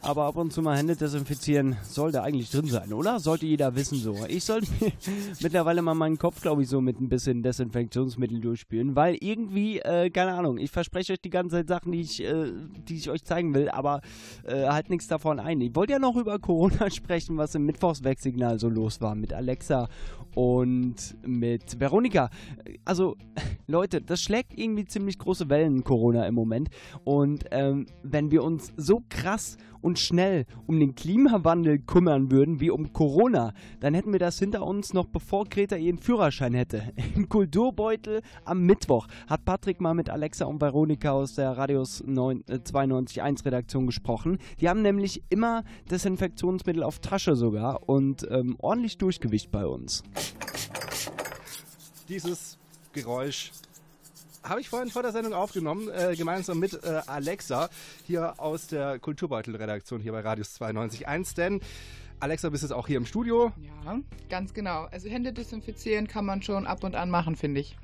Aber 0.00 0.26
ab 0.26 0.36
und 0.36 0.52
zu 0.52 0.62
mal 0.62 0.76
Hände 0.76 0.94
desinfizieren 0.94 1.76
sollte 1.82 2.22
eigentlich 2.22 2.50
drin 2.50 2.66
sein, 2.66 2.92
oder? 2.92 3.18
Sollte 3.18 3.46
jeder 3.46 3.74
wissen 3.74 3.98
so. 3.98 4.14
Ich 4.28 4.44
sollte 4.44 4.68
mittlerweile 5.42 5.82
mal 5.82 5.94
meinen 5.94 6.18
Kopf, 6.18 6.40
glaube 6.40 6.62
ich, 6.62 6.68
so 6.68 6.80
mit 6.80 7.00
ein 7.00 7.08
bisschen 7.08 7.42
Desinfektionsmittel 7.42 8.40
durchspülen, 8.40 8.94
weil 8.94 9.16
irgendwie, 9.20 9.80
äh, 9.80 10.08
keine 10.10 10.34
Ahnung, 10.34 10.58
ich 10.58 10.70
verspreche 10.70 11.14
euch 11.14 11.20
die 11.20 11.30
ganze 11.30 11.56
Zeit 11.56 11.68
Sachen, 11.68 11.90
die 11.90 12.00
ich, 12.00 12.22
äh, 12.22 12.52
die 12.88 12.96
ich 12.96 13.10
euch 13.10 13.24
zeigen 13.24 13.54
will, 13.54 13.68
aber 13.70 14.00
äh, 14.44 14.68
halt 14.68 14.88
nichts 14.88 15.08
davon 15.08 15.40
ein. 15.40 15.60
Ich 15.60 15.74
wollte 15.74 15.94
ja 15.94 15.98
noch 15.98 16.16
über 16.16 16.38
Corona 16.38 16.90
sprechen, 16.92 17.36
was 17.36 17.56
im 17.56 17.66
Mittwochswegsignal 17.66 18.60
so 18.60 18.68
los 18.68 19.00
war 19.00 19.16
mit 19.16 19.32
Alexa 19.32 19.88
und 20.34 21.16
mit 21.26 21.80
Veronika. 21.80 22.30
Also, 22.84 23.16
Leute, 23.66 24.00
das 24.00 24.20
schlägt 24.20 24.56
irgendwie 24.56 24.84
ziemlich 24.84 25.18
große 25.18 25.48
Wellen, 25.50 25.82
Corona 25.82 26.26
im 26.26 26.34
Moment. 26.34 26.68
Und 27.02 27.46
ähm, 27.50 27.86
wenn 28.04 28.30
wir 28.30 28.44
uns 28.44 28.72
so 28.76 29.02
krass 29.08 29.56
und 29.80 29.98
schnell 29.98 30.46
um 30.66 30.78
den 30.78 30.94
Klimawandel 30.94 31.78
kümmern 31.78 32.30
würden 32.30 32.60
wie 32.60 32.70
um 32.70 32.92
Corona, 32.92 33.52
dann 33.80 33.94
hätten 33.94 34.12
wir 34.12 34.18
das 34.18 34.38
hinter 34.38 34.66
uns 34.66 34.92
noch 34.92 35.06
bevor 35.06 35.44
Greta 35.44 35.76
ihren 35.76 35.98
Führerschein 35.98 36.54
hätte. 36.54 36.92
Im 37.14 37.28
Kulturbeutel 37.28 38.22
am 38.44 38.62
Mittwoch 38.62 39.06
hat 39.26 39.44
Patrick 39.44 39.80
mal 39.80 39.94
mit 39.94 40.10
Alexa 40.10 40.44
und 40.46 40.60
Veronika 40.60 41.12
aus 41.12 41.34
der 41.34 41.56
Radius 41.56 42.02
9, 42.06 42.44
äh, 42.48 42.54
92.1 42.54 43.44
Redaktion 43.44 43.86
gesprochen. 43.86 44.38
Die 44.60 44.68
haben 44.68 44.82
nämlich 44.82 45.22
immer 45.28 45.64
Desinfektionsmittel 45.90 46.82
auf 46.82 46.98
Tasche 46.98 47.36
sogar 47.36 47.88
und 47.88 48.26
ähm, 48.30 48.56
ordentlich 48.58 48.98
Durchgewicht 48.98 49.50
bei 49.50 49.66
uns. 49.66 50.02
Dieses 52.08 52.58
Geräusch 52.92 53.52
habe 54.42 54.60
ich 54.60 54.68
vorhin 54.68 54.90
vor 54.90 55.02
der 55.02 55.12
Sendung 55.12 55.34
aufgenommen, 55.34 55.88
äh, 55.88 56.14
gemeinsam 56.16 56.58
mit 56.58 56.74
äh, 56.84 57.00
Alexa 57.06 57.68
hier 58.06 58.34
aus 58.38 58.66
der 58.66 58.98
Kulturbeutel-Redaktion 58.98 60.00
hier 60.00 60.12
bei 60.12 60.20
Radius 60.20 60.60
92.1. 60.60 61.34
Denn 61.36 61.60
Alexa, 62.20 62.48
bist 62.48 62.64
jetzt 62.64 62.72
auch 62.72 62.86
hier 62.86 62.96
im 62.96 63.06
Studio. 63.06 63.52
Ja, 63.84 64.00
ganz 64.28 64.52
genau. 64.52 64.88
Also 64.90 65.08
Hände 65.08 65.32
desinfizieren 65.32 66.08
kann 66.08 66.24
man 66.24 66.42
schon 66.42 66.66
ab 66.66 66.82
und 66.82 66.96
an 66.96 67.10
machen, 67.10 67.36
finde 67.36 67.60
ich. 67.60 67.76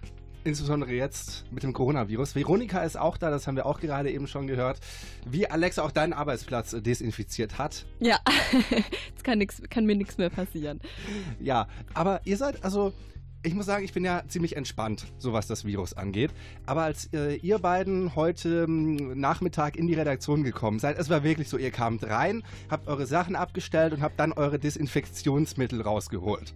Insbesondere 0.42 0.92
jetzt 0.92 1.50
mit 1.50 1.62
dem 1.62 1.72
Coronavirus. 1.72 2.34
Veronika 2.34 2.82
ist 2.82 2.98
auch 2.98 3.16
da, 3.16 3.30
das 3.30 3.46
haben 3.46 3.56
wir 3.56 3.64
auch 3.64 3.80
gerade 3.80 4.10
eben 4.10 4.26
schon 4.26 4.46
gehört. 4.46 4.78
Wie 5.24 5.48
Alexa 5.48 5.82
auch 5.82 5.90
deinen 5.90 6.12
Arbeitsplatz 6.12 6.76
desinfiziert 6.78 7.56
hat. 7.56 7.86
Ja, 8.00 8.18
jetzt 9.08 9.24
kann, 9.24 9.38
nix, 9.38 9.62
kann 9.70 9.86
mir 9.86 9.96
nichts 9.96 10.18
mehr 10.18 10.28
passieren. 10.28 10.80
Ja, 11.40 11.66
aber 11.94 12.20
ihr 12.24 12.36
seid, 12.36 12.62
also 12.62 12.92
ich 13.44 13.54
muss 13.54 13.66
sagen, 13.66 13.84
ich 13.84 13.92
bin 13.92 14.04
ja 14.04 14.22
ziemlich 14.26 14.56
entspannt, 14.56 15.06
so 15.18 15.32
was 15.32 15.46
das 15.46 15.64
Virus 15.64 15.94
angeht. 15.94 16.32
Aber 16.66 16.82
als 16.82 17.12
äh, 17.12 17.36
ihr 17.36 17.58
beiden 17.58 18.16
heute 18.16 18.64
ähm, 18.64 19.18
Nachmittag 19.18 19.76
in 19.76 19.86
die 19.86 19.94
Redaktion 19.94 20.42
gekommen 20.42 20.78
seid, 20.78 20.98
es 20.98 21.10
war 21.10 21.22
wirklich 21.22 21.48
so, 21.48 21.58
ihr 21.58 21.70
kamt 21.70 22.04
rein, 22.04 22.42
habt 22.70 22.88
eure 22.88 23.06
Sachen 23.06 23.36
abgestellt 23.36 23.92
und 23.92 24.02
habt 24.02 24.18
dann 24.18 24.32
eure 24.32 24.58
Desinfektionsmittel 24.58 25.82
rausgeholt. 25.82 26.54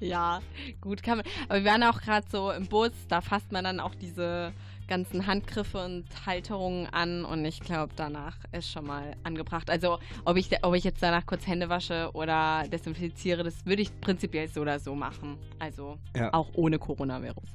Ja, 0.00 0.40
gut 0.80 1.02
kann 1.02 1.18
man. 1.18 1.26
Aber 1.48 1.62
wir 1.62 1.70
waren 1.70 1.82
auch 1.84 2.00
gerade 2.00 2.26
so 2.30 2.50
im 2.50 2.66
Bus, 2.66 2.90
da 3.08 3.20
fasst 3.20 3.52
man 3.52 3.64
dann 3.64 3.80
auch 3.80 3.94
diese 3.94 4.52
ganzen 4.88 5.26
Handgriffe 5.26 5.84
und 5.84 6.04
Halterungen 6.26 6.86
an 6.92 7.24
und 7.24 7.44
ich 7.44 7.60
glaube, 7.60 7.92
danach 7.96 8.36
ist 8.52 8.70
schon 8.70 8.86
mal 8.86 9.14
angebracht. 9.22 9.70
Also, 9.70 9.98
ob 10.24 10.36
ich, 10.36 10.50
ob 10.62 10.74
ich 10.74 10.84
jetzt 10.84 11.02
danach 11.02 11.24
kurz 11.26 11.46
Hände 11.46 11.68
wasche 11.68 12.10
oder 12.14 12.64
desinfiziere, 12.70 13.42
das 13.42 13.64
würde 13.66 13.82
ich 13.82 14.00
prinzipiell 14.00 14.48
so 14.48 14.60
oder 14.60 14.78
so 14.78 14.94
machen. 14.94 15.38
Also, 15.58 15.98
Ja. 16.16 16.32
auch 16.34 16.50
ohne 16.54 16.78
Coronavirus. 16.78 17.48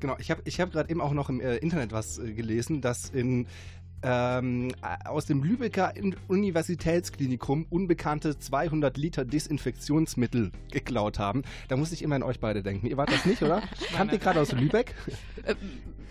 Genau, 0.00 0.16
ich 0.18 0.30
habe 0.30 0.40
ich 0.46 0.58
hab 0.60 0.72
gerade 0.72 0.88
eben 0.90 1.00
auch 1.02 1.12
noch 1.12 1.28
im 1.28 1.40
äh, 1.40 1.56
Internet 1.56 1.92
was 1.92 2.18
äh, 2.18 2.32
gelesen, 2.32 2.80
dass 2.80 3.10
in 3.10 3.46
ähm, 4.02 4.70
äh, 4.82 5.08
aus 5.08 5.26
dem 5.26 5.42
Lübecker 5.42 5.94
In- 5.96 6.16
Universitätsklinikum 6.28 7.66
unbekannte 7.70 8.38
200 8.38 8.96
Liter 8.96 9.24
Desinfektionsmittel 9.24 10.52
geklaut 10.70 11.18
haben. 11.18 11.42
Da 11.68 11.76
muss 11.76 11.92
ich 11.92 12.02
immer 12.02 12.16
an 12.16 12.22
euch 12.22 12.40
beide 12.40 12.62
denken. 12.62 12.86
Ihr 12.86 12.96
wart 12.96 13.12
das 13.12 13.24
nicht, 13.26 13.42
oder? 13.42 13.62
Kamt 13.96 14.12
ihr 14.12 14.18
gerade 14.18 14.40
aus 14.40 14.52
Lübeck? 14.52 14.94
Äh, 15.44 15.54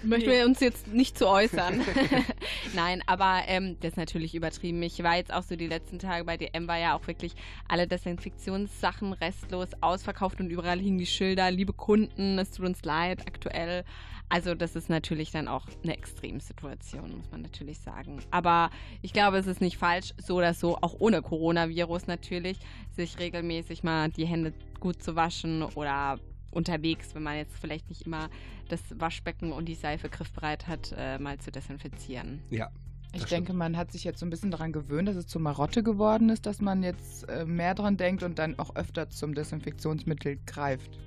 möchten 0.03 0.29
wir 0.29 0.45
uns 0.45 0.59
jetzt 0.59 0.87
nicht 0.87 1.17
zu 1.17 1.27
äußern. 1.27 1.81
Nein, 2.75 3.01
aber 3.07 3.41
ähm, 3.47 3.77
das 3.79 3.91
ist 3.91 3.97
natürlich 3.97 4.35
übertrieben. 4.35 4.81
Ich 4.83 5.01
war 5.03 5.15
jetzt 5.15 5.33
auch 5.33 5.43
so 5.43 5.55
die 5.55 5.67
letzten 5.67 5.99
Tage 5.99 6.25
bei 6.25 6.37
DM, 6.37 6.67
war 6.67 6.77
ja 6.77 6.95
auch 6.95 7.07
wirklich 7.07 7.33
alle 7.67 7.87
Desinfektionssachen 7.87 9.13
restlos 9.13 9.69
ausverkauft 9.81 10.39
und 10.39 10.49
überall 10.49 10.79
hingen 10.79 10.97
die 10.97 11.05
Schilder, 11.05 11.49
liebe 11.51 11.73
Kunden, 11.73 12.37
es 12.39 12.51
tut 12.51 12.65
uns 12.65 12.83
leid, 12.83 13.27
aktuell. 13.27 13.83
Also 14.31 14.53
das 14.53 14.75
ist 14.75 14.89
natürlich 14.89 15.31
dann 15.31 15.47
auch 15.47 15.65
eine 15.83 15.97
Extremsituation, 15.97 17.17
muss 17.17 17.31
man 17.31 17.41
natürlich 17.41 17.78
sagen. 17.83 18.19
Aber 18.31 18.69
ich 19.01 19.13
glaube, 19.13 19.37
es 19.37 19.47
ist 19.47 19.61
nicht 19.61 19.77
falsch, 19.77 20.13
so 20.17 20.35
oder 20.35 20.53
so, 20.53 20.77
auch 20.77 20.95
ohne 20.99 21.21
Coronavirus 21.21 22.07
natürlich, 22.07 22.59
sich 22.95 23.19
regelmäßig 23.19 23.83
mal 23.83 24.09
die 24.09 24.25
Hände 24.25 24.53
gut 24.79 25.01
zu 25.01 25.15
waschen 25.15 25.63
oder 25.63 26.19
unterwegs, 26.51 27.13
wenn 27.13 27.23
man 27.23 27.37
jetzt 27.37 27.57
vielleicht 27.59 27.89
nicht 27.89 28.03
immer 28.03 28.29
das 28.69 28.81
Waschbecken 28.97 29.51
und 29.51 29.65
die 29.65 29.75
Seife 29.75 30.09
griffbereit 30.09 30.67
hat, 30.67 30.93
äh, 30.97 31.19
mal 31.19 31.37
zu 31.39 31.51
desinfizieren. 31.51 32.41
Ja. 32.49 32.69
Ich 33.11 33.21
das 33.21 33.29
denke, 33.29 33.53
man 33.53 33.75
hat 33.75 33.91
sich 33.91 34.03
jetzt 34.03 34.19
so 34.19 34.25
ein 34.25 34.29
bisschen 34.29 34.51
daran 34.51 34.71
gewöhnt, 34.71 35.07
dass 35.07 35.15
es 35.15 35.25
zur 35.25 35.41
Marotte 35.41 35.81
geworden 35.81 36.29
ist, 36.29 36.45
dass 36.45 36.61
man 36.61 36.83
jetzt 36.83 37.27
äh, 37.27 37.43
mehr 37.43 37.73
dran 37.73 37.97
denkt 37.97 38.21
und 38.21 38.37
dann 38.37 38.59
auch 38.59 38.75
öfter 38.75 39.09
zum 39.09 39.33
Desinfektionsmittel 39.33 40.37
greift. 40.45 40.99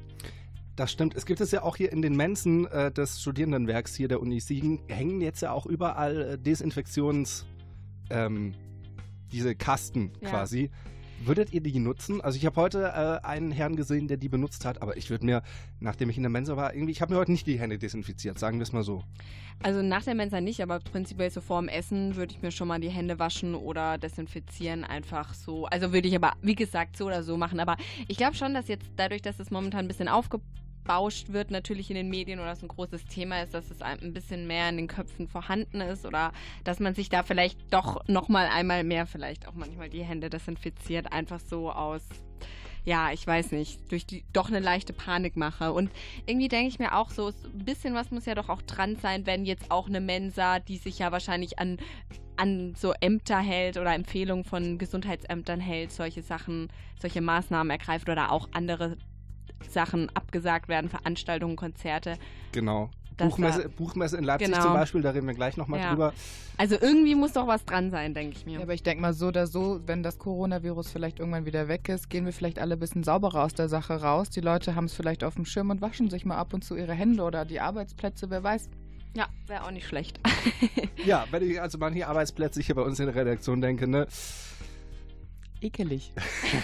Das 0.76 0.90
stimmt. 0.90 1.14
Es 1.14 1.26
gibt 1.26 1.40
es 1.40 1.50
ja 1.50 1.62
auch 1.62 1.76
hier 1.76 1.92
in 1.92 2.00
den 2.00 2.16
Mensen 2.16 2.66
äh, 2.66 2.90
des 2.90 3.20
Studierendenwerks 3.20 3.94
hier 3.94 4.08
der 4.08 4.20
Uni 4.20 4.40
Siegen, 4.40 4.80
hängen 4.88 5.20
jetzt 5.20 5.42
ja 5.42 5.52
auch 5.52 5.66
überall 5.66 6.22
äh, 6.22 6.38
Desinfektions, 6.38 7.46
ähm, 8.10 8.54
diese 9.30 9.54
Kasten 9.54 10.12
Ja. 10.22 10.30
quasi. 10.30 10.70
Würdet 11.24 11.52
ihr 11.52 11.60
die 11.60 11.78
nutzen? 11.78 12.20
Also 12.20 12.36
ich 12.36 12.46
habe 12.46 12.60
heute 12.60 12.82
äh, 12.82 13.24
einen 13.24 13.52
Herrn 13.52 13.76
gesehen, 13.76 14.08
der 14.08 14.16
die 14.16 14.28
benutzt 14.28 14.64
hat, 14.64 14.82
aber 14.82 14.96
ich 14.96 15.08
würde 15.08 15.24
mir, 15.24 15.42
nachdem 15.78 16.10
ich 16.10 16.16
in 16.16 16.24
der 16.24 16.30
Mensa 16.30 16.56
war, 16.56 16.74
irgendwie, 16.74 16.90
ich 16.90 17.00
habe 17.00 17.14
mir 17.14 17.20
heute 17.20 17.30
nicht 17.30 17.46
die 17.46 17.60
Hände 17.60 17.78
desinfiziert, 17.78 18.38
sagen 18.40 18.58
wir 18.58 18.64
es 18.64 18.72
mal 18.72 18.82
so. 18.82 19.04
Also 19.62 19.82
nach 19.82 20.02
der 20.02 20.16
Mensa 20.16 20.40
nicht, 20.40 20.60
aber 20.60 20.80
prinzipiell 20.80 21.30
so 21.30 21.40
vor 21.40 21.60
dem 21.60 21.68
Essen 21.68 22.16
würde 22.16 22.34
ich 22.34 22.42
mir 22.42 22.50
schon 22.50 22.66
mal 22.66 22.80
die 22.80 22.90
Hände 22.90 23.20
waschen 23.20 23.54
oder 23.54 23.98
desinfizieren, 23.98 24.82
einfach 24.84 25.34
so. 25.34 25.66
Also 25.66 25.92
würde 25.92 26.08
ich 26.08 26.16
aber, 26.16 26.32
wie 26.42 26.56
gesagt, 26.56 26.96
so 26.96 27.06
oder 27.06 27.22
so 27.22 27.36
machen. 27.36 27.60
Aber 27.60 27.76
ich 28.08 28.16
glaube 28.16 28.34
schon, 28.34 28.52
dass 28.54 28.66
jetzt 28.66 28.90
dadurch, 28.96 29.22
dass 29.22 29.38
es 29.38 29.52
momentan 29.52 29.84
ein 29.84 29.88
bisschen 29.88 30.08
aufgebauscht 30.82 31.32
wird, 31.32 31.50
natürlich 31.50 31.90
in 31.90 31.96
den 31.96 32.08
Medien 32.08 32.40
oder 32.40 32.52
es 32.52 32.62
ein 32.62 32.68
großes 32.68 33.06
Thema 33.06 33.42
ist, 33.42 33.54
dass 33.54 33.70
es 33.70 33.82
ein 33.82 34.12
bisschen 34.12 34.46
mehr 34.46 34.68
in 34.68 34.76
den 34.76 34.88
Köpfen 34.88 35.28
vorhanden 35.28 35.80
ist 35.80 36.04
oder 36.04 36.32
dass 36.64 36.80
man 36.80 36.94
sich 36.94 37.08
da 37.08 37.22
vielleicht 37.22 37.58
doch 37.72 38.06
nochmal 38.08 38.48
einmal 38.48 38.84
mehr 38.84 39.06
vielleicht 39.06 39.46
auch 39.46 39.54
manchmal 39.54 39.88
die 39.88 40.02
Hände 40.02 40.30
desinfiziert, 40.30 41.12
einfach 41.12 41.40
so 41.40 41.70
aus 41.70 42.02
ja, 42.84 43.12
ich 43.12 43.24
weiß 43.24 43.52
nicht, 43.52 43.78
durch 43.92 44.06
die 44.06 44.24
doch 44.32 44.48
eine 44.48 44.58
leichte 44.58 44.92
Panik 44.92 45.36
mache. 45.36 45.72
Und 45.72 45.88
irgendwie 46.26 46.48
denke 46.48 46.66
ich 46.66 46.80
mir 46.80 46.96
auch 46.96 47.10
so, 47.10 47.28
ein 47.28 47.64
bisschen 47.64 47.94
was 47.94 48.10
muss 48.10 48.26
ja 48.26 48.34
doch 48.34 48.48
auch 48.48 48.60
dran 48.60 48.96
sein, 48.96 49.24
wenn 49.24 49.44
jetzt 49.44 49.70
auch 49.70 49.86
eine 49.86 50.00
Mensa, 50.00 50.58
die 50.58 50.78
sich 50.78 50.98
ja 50.98 51.12
wahrscheinlich 51.12 51.60
an, 51.60 51.78
an 52.36 52.74
so 52.74 52.92
Ämter 53.00 53.38
hält 53.38 53.76
oder 53.76 53.94
Empfehlungen 53.94 54.42
von 54.42 54.78
Gesundheitsämtern 54.78 55.60
hält, 55.60 55.92
solche 55.92 56.22
Sachen, 56.22 56.72
solche 57.00 57.20
Maßnahmen 57.20 57.70
ergreift 57.70 58.08
oder 58.08 58.32
auch 58.32 58.48
andere 58.52 58.96
Sachen 59.70 60.10
abgesagt 60.14 60.68
werden, 60.68 60.88
Veranstaltungen, 60.90 61.56
Konzerte. 61.56 62.16
Genau. 62.52 62.90
Buchmesse, 63.18 63.64
war- 63.64 63.68
Buchmesse 63.68 64.16
in 64.16 64.24
Leipzig 64.24 64.48
Genau. 64.48 64.62
zum 64.62 64.72
Beispiel, 64.72 65.02
da 65.02 65.10
reden 65.10 65.26
wir 65.26 65.34
gleich 65.34 65.56
nochmal 65.58 65.80
Ja. 65.80 65.90
drüber. 65.90 66.12
Also 66.56 66.76
irgendwie 66.80 67.14
muss 67.14 67.32
doch 67.34 67.46
was 67.46 67.64
dran 67.64 67.90
sein, 67.90 68.14
denke 68.14 68.36
ich 68.36 68.46
mir. 68.46 68.54
Ja, 68.56 68.62
aber 68.62 68.72
ich 68.74 68.82
denke 68.82 69.02
mal 69.02 69.12
so 69.12 69.28
oder 69.28 69.46
so, 69.46 69.80
wenn 69.86 70.02
das 70.02 70.18
Coronavirus 70.18 70.90
vielleicht 70.90 71.18
irgendwann 71.18 71.44
wieder 71.44 71.68
weg 71.68 71.88
ist, 71.90 72.08
gehen 72.10 72.24
wir 72.24 72.32
vielleicht 72.32 72.58
alle 72.58 72.74
ein 72.74 72.78
bisschen 72.80 73.04
sauberer 73.04 73.44
aus 73.44 73.52
der 73.54 73.68
Sache 73.68 74.00
raus. 74.00 74.30
Die 74.30 74.40
Leute 74.40 74.74
haben 74.74 74.86
es 74.86 74.94
vielleicht 74.94 75.24
auf 75.24 75.34
dem 75.34 75.44
Schirm 75.44 75.70
und 75.70 75.82
waschen 75.82 76.08
sich 76.10 76.24
mal 76.24 76.36
ab 76.36 76.54
und 76.54 76.64
zu 76.64 76.74
ihre 76.74 76.94
Hände 76.94 77.22
oder 77.22 77.44
die 77.44 77.60
Arbeitsplätze, 77.60 78.30
wer 78.30 78.42
weiß. 78.42 78.68
Ja, 79.14 79.26
wäre 79.46 79.64
auch 79.64 79.70
nicht 79.70 79.86
schlecht. 79.86 80.18
Ja, 81.04 81.26
wenn 81.30 81.48
ich 81.48 81.60
also 81.60 81.76
manche 81.76 82.08
Arbeitsplätze 82.08 82.62
hier 82.62 82.74
bei 82.74 82.82
uns 82.82 82.98
in 82.98 83.06
der 83.06 83.14
Redaktion 83.14 83.60
denke, 83.60 83.86
ne, 83.86 84.06
Ekelig. 85.62 86.12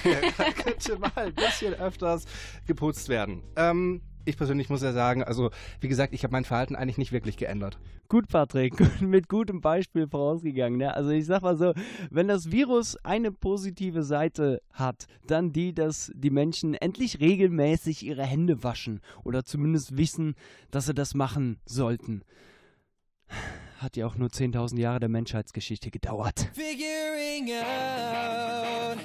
da 0.38 0.50
könnte 0.52 0.98
mal 0.98 1.12
ein 1.14 1.34
bisschen 1.34 1.74
öfters 1.74 2.24
geputzt 2.66 3.08
werden. 3.08 3.42
Ähm, 3.56 4.02
ich 4.24 4.36
persönlich 4.36 4.68
muss 4.68 4.82
ja 4.82 4.92
sagen, 4.92 5.22
also 5.22 5.50
wie 5.80 5.88
gesagt, 5.88 6.12
ich 6.12 6.22
habe 6.22 6.32
mein 6.32 6.44
Verhalten 6.44 6.76
eigentlich 6.76 6.98
nicht 6.98 7.12
wirklich 7.12 7.36
geändert. 7.36 7.78
Gut, 8.08 8.28
Patrick, 8.28 8.74
mit 9.00 9.28
gutem 9.28 9.60
Beispiel 9.60 10.06
vorausgegangen. 10.06 10.78
Ne? 10.78 10.94
Also 10.94 11.10
ich 11.10 11.26
sag 11.26 11.42
mal 11.42 11.56
so, 11.56 11.72
wenn 12.10 12.28
das 12.28 12.50
Virus 12.50 12.96
eine 13.04 13.32
positive 13.32 14.02
Seite 14.02 14.60
hat, 14.72 15.06
dann 15.26 15.52
die, 15.52 15.72
dass 15.74 16.12
die 16.14 16.30
Menschen 16.30 16.74
endlich 16.74 17.20
regelmäßig 17.20 18.04
ihre 18.04 18.24
Hände 18.24 18.62
waschen 18.62 19.00
oder 19.24 19.44
zumindest 19.44 19.96
wissen, 19.96 20.34
dass 20.70 20.86
sie 20.86 20.94
das 20.94 21.14
machen 21.14 21.58
sollten. 21.64 22.22
Hat 23.78 23.96
ja 23.96 24.06
auch 24.08 24.16
nur 24.16 24.28
10.000 24.28 24.76
Jahre 24.80 24.98
der 24.98 25.08
Menschheitsgeschichte 25.08 25.92
gedauert. 25.92 26.50
Figuring 26.52 27.52
out 27.52 28.98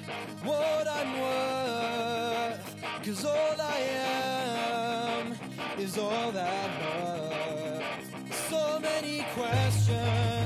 what 0.44 0.88
I'm 0.88 1.14
worth. 1.16 2.60
Cause 3.06 3.24
all 3.24 3.56
I 3.60 3.80
am 5.22 5.34
is 5.78 5.96
all 6.00 6.32
that 6.32 6.72
hurts. 6.82 8.40
So 8.50 8.80
many 8.80 9.24
questions, 9.36 10.43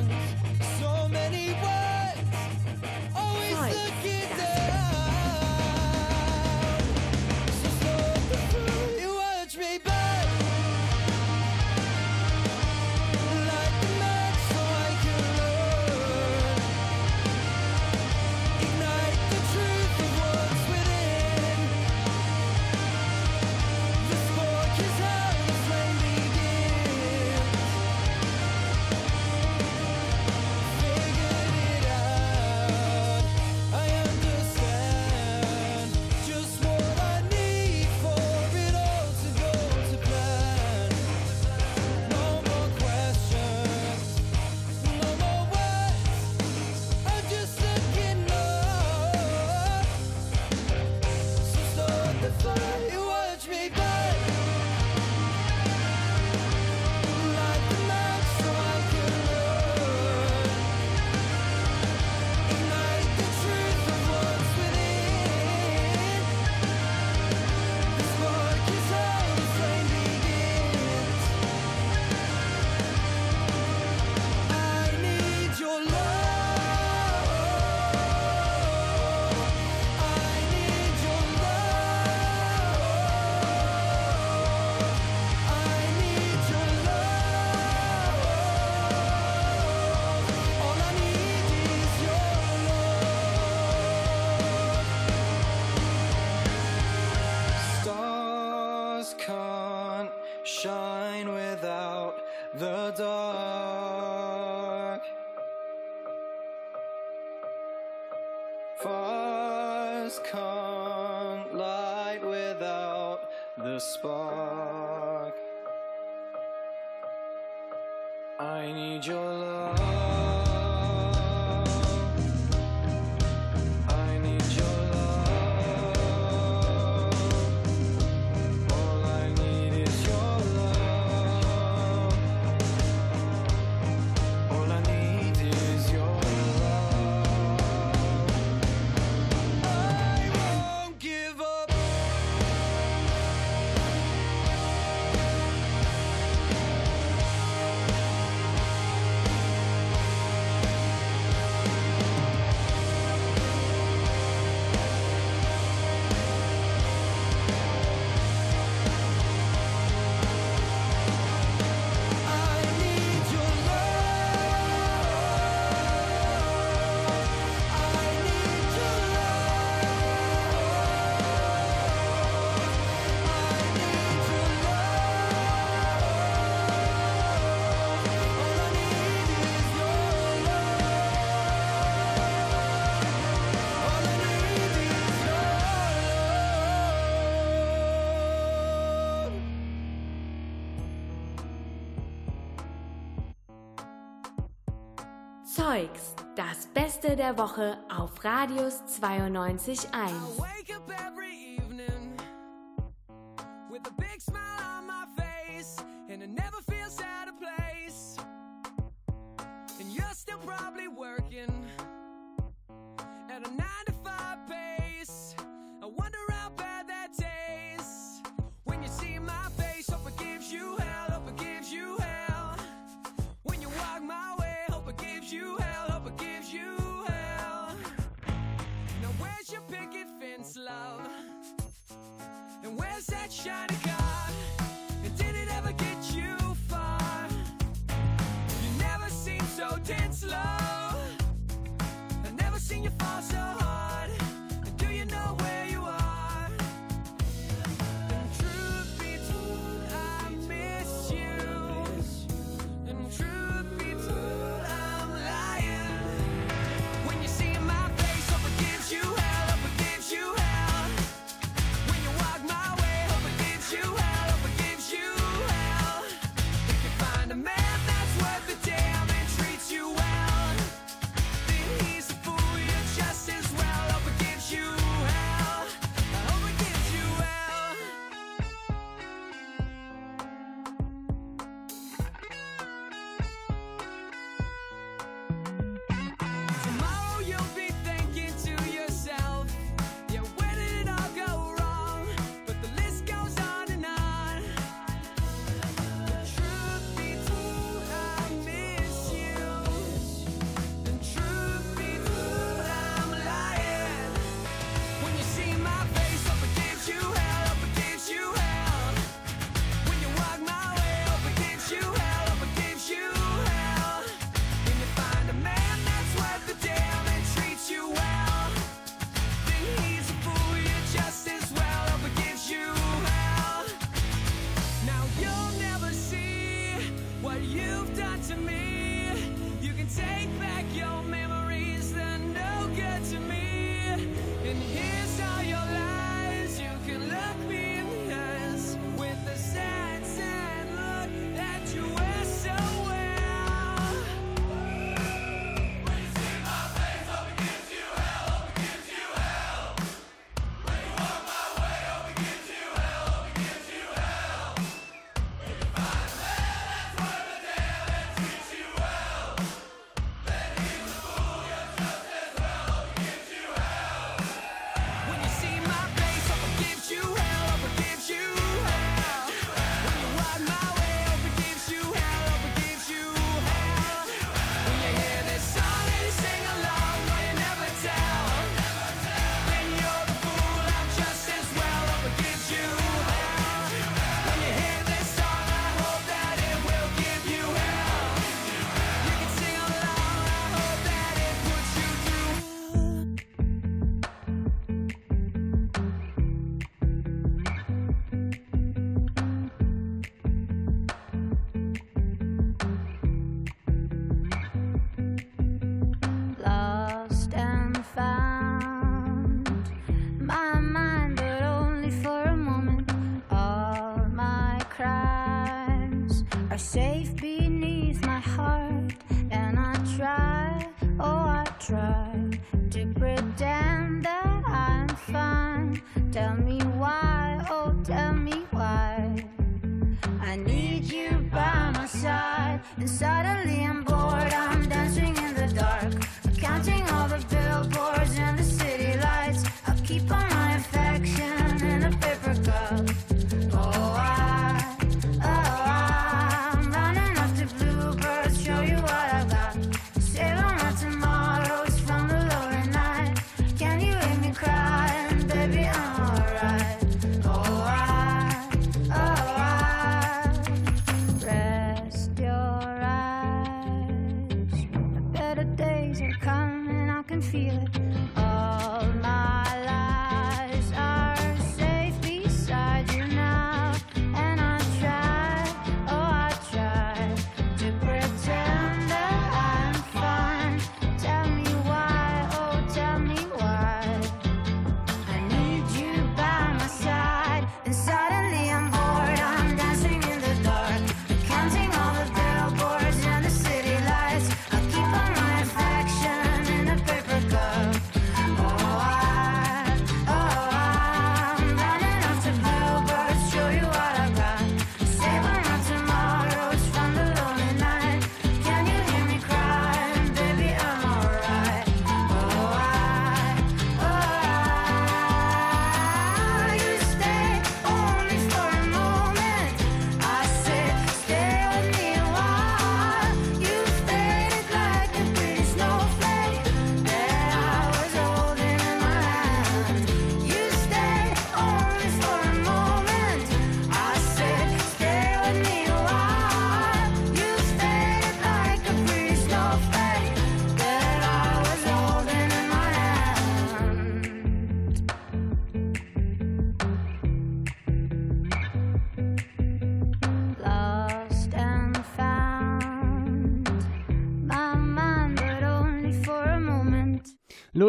Zeugs, 195.78 196.16
das 196.36 196.66
Beste 196.74 197.16
der 197.16 197.38
Woche 197.38 197.78
auf 197.88 198.24
Radius 198.24 198.82
92.1. 199.00 200.57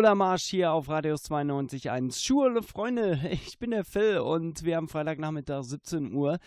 Lola 0.08 0.14
Marsch 0.14 0.44
hier 0.44 0.72
auf 0.72 0.88
Radius 0.88 1.30
92.1. 1.30 2.24
Schule, 2.24 2.62
Freunde, 2.62 3.20
ich 3.30 3.58
bin 3.58 3.72
der 3.72 3.84
Phil 3.84 4.16
und 4.20 4.64
wir 4.64 4.76
haben 4.76 4.88
Freitagnachmittag 4.88 5.64
17 5.64 6.14
Uhr 6.14 6.38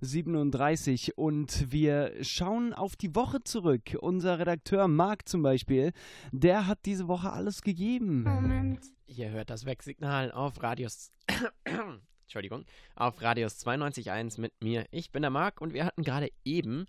37 0.00 1.18
und 1.18 1.70
wir 1.70 2.14
schauen 2.22 2.72
auf 2.72 2.96
die 2.96 3.14
Woche 3.14 3.44
zurück. 3.44 3.94
Unser 4.00 4.38
Redakteur 4.38 4.88
Marc 4.88 5.28
zum 5.28 5.42
Beispiel, 5.42 5.92
der 6.32 6.66
hat 6.66 6.86
diese 6.86 7.08
Woche 7.08 7.30
alles 7.30 7.60
gegeben. 7.60 8.22
Moment. 8.22 8.86
Ihr 9.06 9.28
hört 9.28 9.50
das 9.50 9.66
Wegsignal 9.66 10.32
auf 10.32 10.62
Radius. 10.62 11.12
Entschuldigung, 12.22 12.64
auf 12.94 13.20
Radius 13.20 13.58
92.1 13.66 14.40
mit 14.40 14.54
mir. 14.62 14.86
Ich 14.92 15.12
bin 15.12 15.20
der 15.20 15.30
Marc 15.30 15.60
und 15.60 15.74
wir 15.74 15.84
hatten 15.84 16.04
gerade 16.04 16.30
eben. 16.46 16.86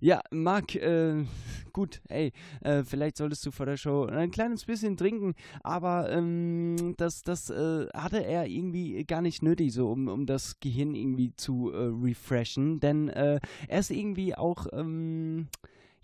Ja, 0.00 0.20
Marc, 0.30 0.74
äh, 0.74 1.24
gut, 1.72 2.00
ey, 2.08 2.32
äh, 2.62 2.82
vielleicht 2.82 3.16
solltest 3.16 3.44
du 3.46 3.50
vor 3.50 3.66
der 3.66 3.76
Show 3.76 4.04
ein 4.04 4.30
kleines 4.30 4.64
bisschen 4.64 4.96
trinken, 4.96 5.34
aber 5.62 6.10
ähm, 6.10 6.94
das, 6.96 7.22
das 7.22 7.50
äh, 7.50 7.86
hatte 7.94 8.24
er 8.24 8.46
irgendwie 8.46 9.04
gar 9.04 9.22
nicht 9.22 9.42
nötig, 9.42 9.72
so 9.72 9.90
um, 9.90 10.08
um 10.08 10.26
das 10.26 10.60
Gehirn 10.60 10.94
irgendwie 10.94 11.34
zu 11.36 11.72
äh, 11.72 11.90
refreshen, 12.02 12.80
denn 12.80 13.08
äh, 13.08 13.40
er 13.68 13.78
ist 13.80 13.90
irgendwie 13.90 14.34
auch, 14.34 14.66
ähm, 14.72 15.48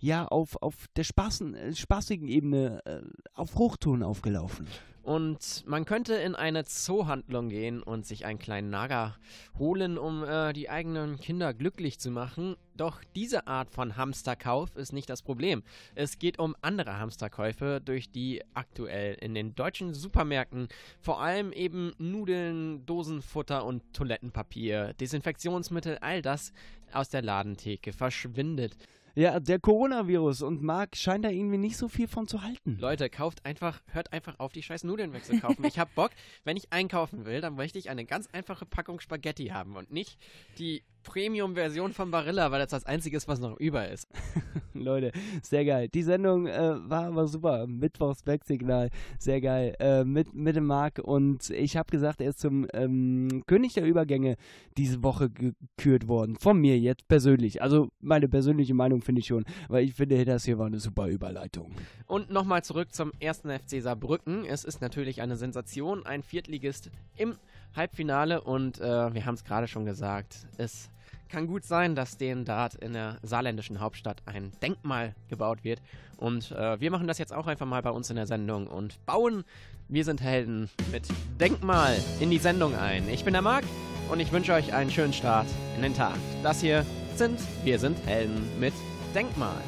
ja, 0.03 0.25
auf, 0.27 0.61
auf 0.61 0.89
der 0.97 1.05
Spaßen, 1.05 1.55
äh, 1.55 1.73
spaßigen 1.73 2.27
Ebene 2.27 2.81
äh, 2.85 2.99
auf 3.35 3.55
Hochton 3.55 4.03
aufgelaufen. 4.03 4.67
Und 5.01 5.63
man 5.65 5.85
könnte 5.85 6.15
in 6.15 6.35
eine 6.35 6.65
Zoohandlung 6.65 7.47
gehen 7.47 7.81
und 7.81 8.05
sich 8.05 8.25
einen 8.25 8.39
kleinen 8.39 8.69
Nager 8.69 9.15
holen, 9.57 9.97
um 9.97 10.25
äh, 10.25 10.51
die 10.51 10.69
eigenen 10.69 11.19
Kinder 11.19 11.53
glücklich 11.53 11.99
zu 11.99 12.11
machen. 12.11 12.57
Doch 12.75 13.01
diese 13.15 13.47
Art 13.47 13.69
von 13.69 13.95
Hamsterkauf 13.95 14.75
ist 14.75 14.91
nicht 14.91 15.09
das 15.09 15.21
Problem. 15.21 15.63
Es 15.95 16.19
geht 16.19 16.37
um 16.37 16.53
andere 16.61 16.99
Hamsterkäufe, 16.99 17.79
durch 17.83 18.11
die 18.11 18.41
aktuell 18.53 19.15
in 19.15 19.33
den 19.33 19.55
deutschen 19.55 19.93
Supermärkten 19.93 20.67
vor 20.99 21.21
allem 21.21 21.53
eben 21.53 21.93
Nudeln, 21.97 22.85
Dosenfutter 22.85 23.63
und 23.63 23.81
Toilettenpapier, 23.93 24.93
Desinfektionsmittel, 24.95 25.97
all 26.01 26.21
das 26.21 26.51
aus 26.91 27.07
der 27.07 27.21
Ladentheke 27.21 27.93
verschwindet. 27.93 28.75
Ja, 29.15 29.39
der 29.39 29.59
Coronavirus 29.59 30.41
und 30.41 30.63
Marc 30.63 30.95
scheint 30.95 31.23
da 31.23 31.29
irgendwie 31.29 31.59
nicht 31.59 31.77
so 31.77 31.87
viel 31.87 32.07
von 32.07 32.27
zu 32.27 32.41
halten. 32.41 32.77
Leute, 32.79 33.11
kauft 33.11 33.45
einfach, 33.45 33.81
hört 33.91 34.11
einfach 34.11 34.39
auf, 34.39 34.53
die 34.53 34.63
scheiß 34.63 34.83
Nudeln 34.85 35.13
wegzukaufen. 35.13 35.63
ich 35.65 35.77
hab 35.77 35.93
Bock, 35.93 36.09
wenn 36.45 36.57
ich 36.57 36.73
einkaufen 36.73 37.25
will, 37.25 37.39
dann 37.39 37.53
möchte 37.53 37.77
ich 37.77 37.91
eine 37.91 38.05
ganz 38.05 38.27
einfache 38.31 38.65
Packung 38.65 38.99
Spaghetti 38.99 39.47
haben 39.47 39.75
und 39.75 39.91
nicht 39.91 40.17
die 40.57 40.83
Premium-Version 41.03 41.93
von 41.93 42.11
Barilla, 42.11 42.51
weil 42.51 42.59
das 42.59 42.71
das 42.71 42.85
einzige 42.85 43.17
ist, 43.17 43.27
was 43.27 43.39
noch 43.39 43.59
über 43.59 43.87
ist. 43.87 44.07
Leute, 44.73 45.11
sehr 45.41 45.65
geil. 45.65 45.89
Die 45.89 46.03
Sendung 46.03 46.47
äh, 46.47 46.75
war 46.89 47.05
aber 47.05 47.27
super. 47.27 47.67
Mittwochs 47.67 48.25
Wegsignal, 48.25 48.89
sehr 49.19 49.41
geil. 49.41 49.75
Äh, 49.79 50.03
mit, 50.03 50.33
mit 50.33 50.55
dem 50.55 50.65
Marc 50.65 50.99
und 50.99 51.49
ich 51.51 51.77
habe 51.77 51.91
gesagt, 51.91 52.21
er 52.21 52.29
ist 52.29 52.39
zum 52.39 52.67
ähm, 52.73 53.43
König 53.45 53.73
der 53.73 53.85
Übergänge 53.85 54.35
diese 54.77 55.03
Woche 55.03 55.29
gekürt 55.29 56.07
worden. 56.07 56.35
Von 56.39 56.59
mir 56.59 56.79
jetzt 56.79 57.07
persönlich. 57.07 57.61
Also 57.61 57.89
meine 57.99 58.27
persönliche 58.27 58.73
Meinung 58.73 59.01
finde 59.01 59.19
ich 59.19 59.27
schon, 59.27 59.45
weil 59.67 59.83
ich 59.83 59.93
finde, 59.93 60.23
das 60.25 60.45
hier 60.45 60.57
war 60.57 60.67
eine 60.67 60.79
super 60.79 61.07
Überleitung. 61.07 61.71
Und 62.07 62.29
nochmal 62.29 62.63
zurück 62.63 62.93
zum 62.93 63.11
ersten 63.19 63.49
FC 63.49 63.81
Saarbrücken. 63.81 64.45
Es 64.45 64.63
ist 64.63 64.81
natürlich 64.81 65.21
eine 65.21 65.35
Sensation, 65.35 66.05
ein 66.05 66.23
Viertligist 66.23 66.89
im 67.17 67.35
Halbfinale 67.75 68.41
und 68.41 68.79
äh, 68.79 69.13
wir 69.13 69.25
haben 69.25 69.33
es 69.33 69.43
gerade 69.43 69.67
schon 69.67 69.85
gesagt, 69.85 70.47
es 70.57 70.89
kann 71.33 71.47
gut 71.47 71.65
sein, 71.65 71.95
dass 71.95 72.17
denen 72.17 72.45
dort 72.45 72.75
in 72.75 72.93
der 72.93 73.17
saarländischen 73.23 73.79
Hauptstadt 73.79 74.21
ein 74.25 74.51
Denkmal 74.61 75.15
gebaut 75.29 75.63
wird. 75.63 75.81
Und 76.15 76.51
äh, 76.51 76.79
wir 76.79 76.91
machen 76.91 77.07
das 77.07 77.17
jetzt 77.17 77.33
auch 77.33 77.47
einfach 77.47 77.65
mal 77.65 77.81
bei 77.81 77.89
uns 77.89 78.11
in 78.11 78.17
der 78.17 78.27
Sendung 78.27 78.67
und 78.67 79.03
bauen 79.07 79.43
Wir 79.87 80.05
sind 80.05 80.21
Helden 80.21 80.69
mit 80.91 81.07
Denkmal 81.39 81.97
in 82.19 82.29
die 82.29 82.37
Sendung 82.37 82.75
ein. 82.75 83.09
Ich 83.09 83.25
bin 83.25 83.33
der 83.33 83.41
Marc 83.41 83.63
und 84.11 84.19
ich 84.19 84.31
wünsche 84.31 84.53
euch 84.53 84.73
einen 84.73 84.91
schönen 84.91 85.11
Start 85.11 85.47
in 85.75 85.81
den 85.81 85.95
Tag. 85.95 86.17
Das 86.43 86.61
hier 86.61 86.85
sind 87.15 87.39
Wir 87.63 87.79
sind 87.79 87.97
Helden 88.05 88.47
mit 88.59 88.73
Denkmal. 89.15 89.61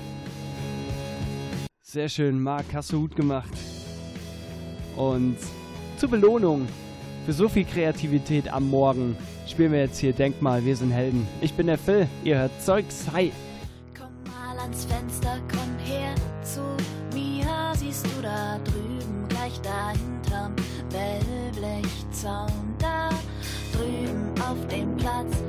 Sehr 1.82 2.10
schön, 2.10 2.40
Marc, 2.40 2.66
hast 2.74 2.92
du 2.92 3.02
gut 3.02 3.16
gemacht. 3.16 3.58
Und 4.96 5.38
zur 5.98 6.10
Belohnung 6.12 6.68
für 7.26 7.34
so 7.34 7.50
viel 7.50 7.66
Kreativität 7.66 8.54
am 8.54 8.70
Morgen 8.70 9.18
spielen 9.48 9.72
wir 9.72 9.80
jetzt 9.80 10.00
hier 10.00 10.14
Denkmal, 10.14 10.64
wir 10.66 10.76
sind 10.76 10.92
Helden. 10.92 11.28
Ich 11.42 11.54
bin 11.54 11.68
der 11.68 11.78
Phil, 11.78 12.08
ihr 12.24 12.40
hört 12.40 12.62
Zeugs, 12.62 13.06
hi. 13.14 13.32
Komm 13.98 14.10
mal 14.32 14.60
ans 14.60 14.86
Fenster, 14.86 15.40
komm 15.50 15.78
her 15.86 16.14
zu 16.44 16.62
mir. 17.14 17.46
Siehst 17.78 18.06
du 18.06 18.22
da 18.22 18.58
drüben, 18.64 19.28
gleich 19.30 19.60
dahinterm 19.62 20.56
Wellblechzaun, 20.90 22.76
da 22.80 23.10
drüben 23.74 24.34
auf 24.42 24.68
dem 24.68 24.96
Platz 24.98 25.45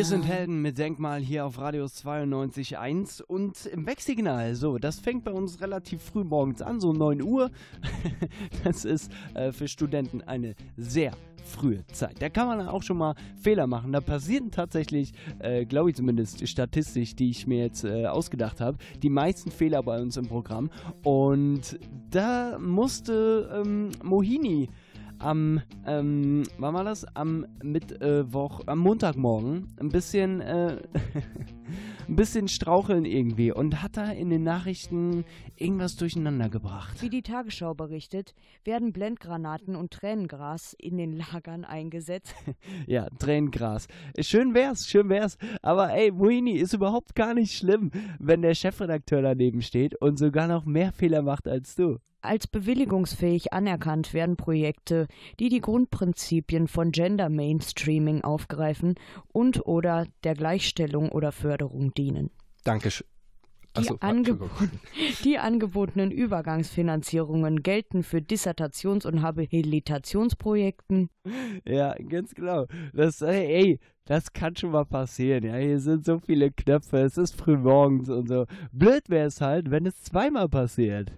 Wir 0.00 0.06
sind 0.06 0.26
Helden 0.26 0.62
mit 0.62 0.78
Denkmal 0.78 1.20
hier 1.20 1.44
auf 1.44 1.58
Radius 1.58 2.06
92.1 2.06 3.20
und 3.20 3.66
im 3.66 3.86
Wegsignal. 3.86 4.54
So, 4.54 4.78
das 4.78 4.98
fängt 4.98 5.24
bei 5.24 5.30
uns 5.30 5.60
relativ 5.60 6.00
früh 6.00 6.24
morgens 6.24 6.62
an, 6.62 6.80
so 6.80 6.94
9 6.94 7.20
Uhr. 7.20 7.50
Das 8.64 8.86
ist 8.86 9.12
äh, 9.34 9.52
für 9.52 9.68
Studenten 9.68 10.22
eine 10.22 10.54
sehr 10.78 11.12
frühe 11.44 11.86
Zeit. 11.88 12.16
Da 12.20 12.30
kann 12.30 12.46
man 12.46 12.66
auch 12.66 12.82
schon 12.82 12.96
mal 12.96 13.14
Fehler 13.42 13.66
machen. 13.66 13.92
Da 13.92 14.00
passieren 14.00 14.50
tatsächlich, 14.50 15.12
äh, 15.38 15.66
glaube 15.66 15.90
ich 15.90 15.96
zumindest 15.96 16.48
statistisch, 16.48 17.14
die 17.14 17.28
ich 17.28 17.46
mir 17.46 17.64
jetzt 17.64 17.84
äh, 17.84 18.06
ausgedacht 18.06 18.62
habe, 18.62 18.78
die 19.02 19.10
meisten 19.10 19.50
Fehler 19.50 19.82
bei 19.82 20.00
uns 20.00 20.16
im 20.16 20.28
Programm. 20.28 20.70
Und 21.02 21.78
da 22.10 22.58
musste 22.58 23.50
ähm, 23.52 23.90
Mohini 24.02 24.70
am, 25.20 25.62
ähm, 25.86 26.44
wann 26.58 26.74
war 26.74 26.84
das? 26.84 27.04
Am 27.14 27.46
Mittwoch, 27.62 28.62
am 28.66 28.78
Montagmorgen 28.78 29.74
ein 29.78 29.90
bisschen, 29.90 30.40
äh, 30.40 30.82
ein 32.08 32.16
bisschen 32.16 32.48
straucheln 32.48 33.04
irgendwie 33.04 33.52
und 33.52 33.82
hat 33.82 33.96
da 33.96 34.10
in 34.10 34.30
den 34.30 34.42
Nachrichten 34.42 35.24
irgendwas 35.56 35.96
durcheinander 35.96 36.48
gebracht. 36.48 37.00
Wie 37.02 37.10
die 37.10 37.22
Tagesschau 37.22 37.74
berichtet, 37.74 38.34
werden 38.64 38.92
Blendgranaten 38.92 39.76
und 39.76 39.92
Tränengras 39.92 40.74
in 40.78 40.96
den 40.96 41.12
Lagern 41.12 41.64
eingesetzt. 41.64 42.34
Ja, 42.86 43.08
Tränengras. 43.18 43.86
Schön 44.20 44.54
wär's, 44.54 44.86
schön 44.88 45.08
wär's. 45.08 45.36
Aber 45.62 45.92
ey, 45.92 46.10
Muini 46.10 46.52
ist 46.52 46.72
überhaupt 46.72 47.14
gar 47.14 47.34
nicht 47.34 47.54
schlimm, 47.54 47.90
wenn 48.18 48.42
der 48.42 48.54
Chefredakteur 48.54 49.22
daneben 49.22 49.62
steht 49.62 49.94
und 50.00 50.18
sogar 50.18 50.48
noch 50.48 50.64
mehr 50.64 50.92
Fehler 50.92 51.22
macht 51.22 51.46
als 51.46 51.74
du. 51.74 51.98
Als 52.22 52.46
bewilligungsfähig 52.46 53.52
anerkannt 53.52 54.12
werden 54.12 54.36
Projekte, 54.36 55.06
die 55.38 55.48
die 55.48 55.60
Grundprinzipien 55.60 56.68
von 56.68 56.92
Gender 56.92 57.30
Mainstreaming 57.30 58.22
aufgreifen 58.22 58.96
und 59.32 59.66
oder 59.66 60.06
der 60.24 60.34
Gleichstellung 60.34 61.10
oder 61.10 61.32
Förderung 61.32 61.94
dienen. 61.94 62.30
Dankeschön. 62.64 63.06
Die, 63.76 63.82
Achso, 63.82 63.96
angeb 64.00 64.50
die 65.24 65.38
angebotenen 65.38 66.10
Übergangsfinanzierungen 66.10 67.62
gelten 67.62 68.02
für 68.02 68.18
Dissertations- 68.18 69.06
und 69.06 69.22
Habilitationsprojekten. 69.22 71.08
Ja, 71.64 71.94
ganz 71.94 72.34
genau. 72.34 72.66
Das, 72.92 73.22
ey, 73.22 73.46
ey, 73.46 73.80
das 74.10 74.32
kann 74.32 74.56
schon 74.56 74.72
mal 74.72 74.84
passieren. 74.84 75.44
Ja, 75.44 75.54
hier 75.54 75.78
sind 75.78 76.04
so 76.04 76.18
viele 76.18 76.50
Knöpfe, 76.50 76.98
es 76.98 77.16
ist 77.16 77.36
früh 77.36 77.56
morgens 77.56 78.08
und 78.08 78.26
so. 78.28 78.46
Blöd 78.72 79.08
wäre 79.08 79.28
es 79.28 79.40
halt, 79.40 79.70
wenn 79.70 79.86
es 79.86 80.02
zweimal 80.02 80.48
passiert. 80.48 81.12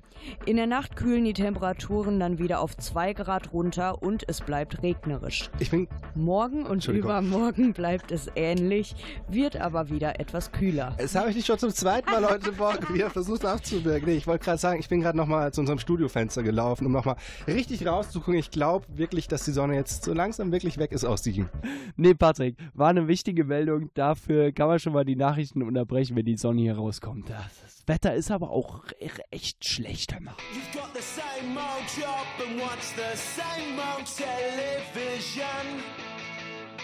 In 0.46 0.56
der 0.56 0.68
Nacht 0.68 0.94
kühlen 0.94 1.24
die 1.24 1.32
Temperaturen 1.32 2.20
dann 2.20 2.38
wieder 2.38 2.60
auf 2.60 2.76
2 2.76 3.12
Grad 3.14 3.52
runter 3.52 4.02
und 4.02 4.22
es 4.28 4.40
bleibt 4.40 4.80
regnerisch. 4.82 5.50
Ich 5.58 5.70
bin 5.70 5.88
Morgen 6.14 6.64
und 6.64 6.86
übermorgen 6.86 7.72
bleibt 7.72 8.12
es 8.12 8.30
ähnlich, 8.36 8.94
wird 9.28 9.56
aber 9.56 9.90
wieder 9.90 10.20
etwas 10.20 10.52
kühler. 10.52 10.94
Es 10.98 11.16
habe 11.16 11.30
ich 11.30 11.36
nicht 11.36 11.46
schon 11.46 11.58
zum 11.58 11.70
zweiten 11.70 12.08
Mal 12.10 12.28
heute 12.28 12.52
Morgen 12.52 12.94
wieder 12.94 13.10
versucht 13.10 13.42
nachzuwirken. 13.42 14.08
Nee, 14.08 14.16
ich 14.16 14.26
wollte 14.28 14.44
gerade 14.44 14.58
sagen, 14.58 14.78
ich 14.78 14.88
bin 14.88 15.00
gerade 15.00 15.16
nochmal 15.16 15.52
zu 15.52 15.62
unserem 15.62 15.80
Studiofenster 15.80 16.44
gelaufen, 16.44 16.86
um 16.86 16.92
nochmal 16.92 17.16
richtig 17.48 17.84
rauszugucken. 17.84 18.38
Ich 18.38 18.50
glaube 18.52 18.86
wirklich, 18.94 19.26
dass 19.26 19.44
die 19.44 19.52
Sonne 19.52 19.74
jetzt 19.74 20.04
so 20.04 20.12
langsam 20.12 20.52
wirklich 20.52 20.78
weg 20.78 20.92
ist 20.92 21.04
aus 21.04 21.24
Siegen. 21.24 21.48
Nee, 21.96 22.14
Patrick, 22.14 22.56
war 22.82 22.88
eine 22.88 23.06
wichtige 23.06 23.44
Meldung. 23.44 23.90
Dafür 23.94 24.50
kann 24.50 24.66
man 24.66 24.80
schon 24.80 24.92
mal 24.92 25.04
die 25.04 25.14
Nachrichten 25.14 25.62
unterbrechen, 25.62 26.16
wenn 26.16 26.24
die 26.24 26.36
Sonne 26.36 26.62
hier 26.62 26.74
rauskommt. 26.74 27.30
Das 27.30 27.84
Wetter 27.86 28.12
ist 28.12 28.32
aber 28.32 28.50
auch 28.50 28.82
echt 29.30 29.64
schlecht, 29.64 30.20
mal. 30.20 30.34
You've 30.52 30.76
got 30.76 30.92
the 30.92 31.00
same 31.00 31.56
old 31.56 31.86
job 31.96 32.26
and 32.44 32.60
watch 32.60 32.82
the 32.96 33.16
same 33.16 33.78
old 33.78 34.04
television. 34.04 35.64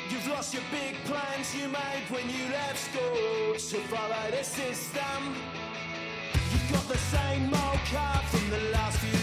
You've 0.08 0.28
lost 0.28 0.54
your 0.54 0.62
big 0.70 0.94
plans 1.04 1.52
you 1.52 1.66
made 1.66 2.06
when 2.10 2.30
you 2.30 2.46
left 2.48 2.78
school 2.78 3.54
to 3.54 3.78
follow 3.88 4.30
the 4.30 4.44
system. 4.44 5.34
You've 6.52 6.72
got 6.72 6.86
the 6.86 6.98
same 7.10 7.46
old 7.46 7.82
car 7.90 8.22
from 8.30 8.48
the 8.50 8.70
last 8.70 8.98
few 8.98 9.17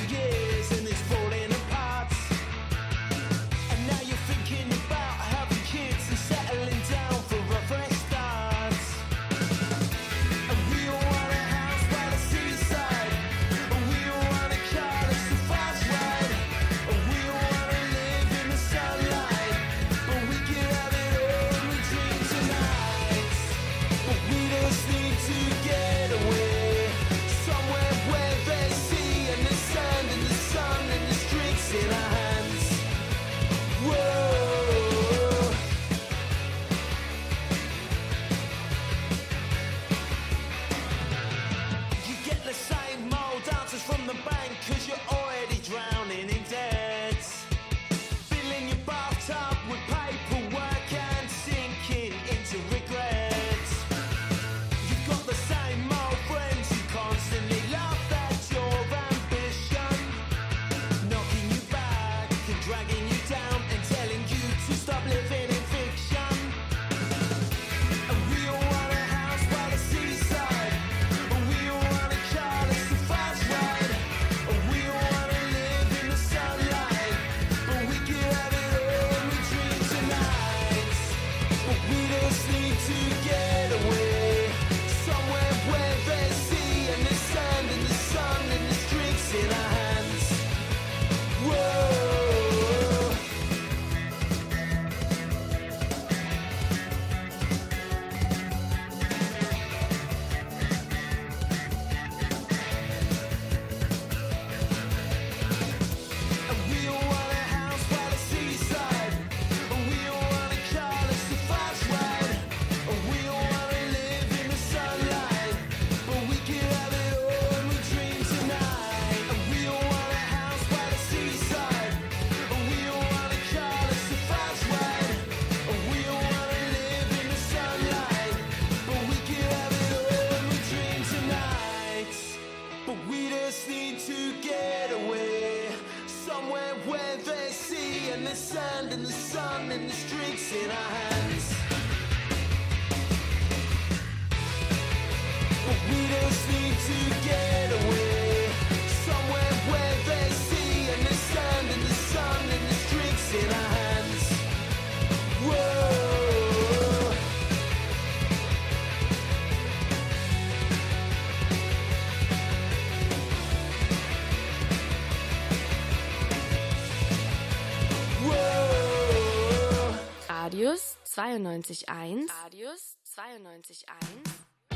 92.1 171.16 172.28
Radius 172.43 172.97
92.1 173.16 173.86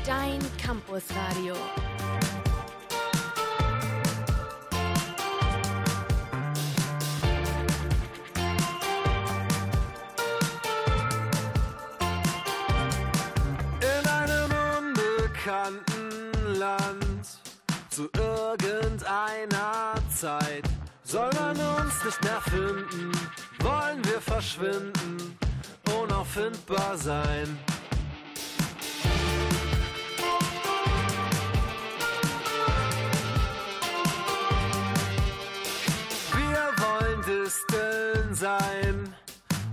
Dein 0.06 0.38
Campusradio. 0.56 1.54
In 13.82 14.08
einem 14.08 14.50
unbekannten 14.78 16.54
Land 16.54 17.38
zu 17.90 18.08
irgendeiner 18.16 19.92
Zeit 20.16 20.64
soll 21.04 21.30
man 21.34 21.58
uns 21.58 22.02
nicht 22.02 22.22
nerven. 22.22 22.79
dankbar 26.70 26.96
sein. 26.96 27.58
Wir 36.32 36.84
wollen 36.84 37.22
Disteln 37.22 38.34
sein 38.34 39.14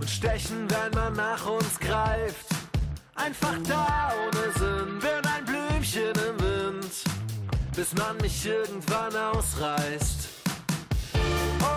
und 0.00 0.10
stechen, 0.10 0.68
wenn 0.70 0.92
man 0.94 1.14
nach 1.14 1.46
uns 1.46 1.78
greift. 1.78 2.46
Einfach 3.14 3.56
da 3.68 4.12
ohne 4.26 4.52
Sinn, 4.58 4.98
bin 5.00 5.30
ein 5.34 5.44
Blümchen 5.44 6.12
im 6.12 6.40
Wind, 6.40 6.92
bis 7.74 7.94
man 7.94 8.16
mich 8.18 8.46
irgendwann 8.46 9.14
ausreißt. 9.16 10.28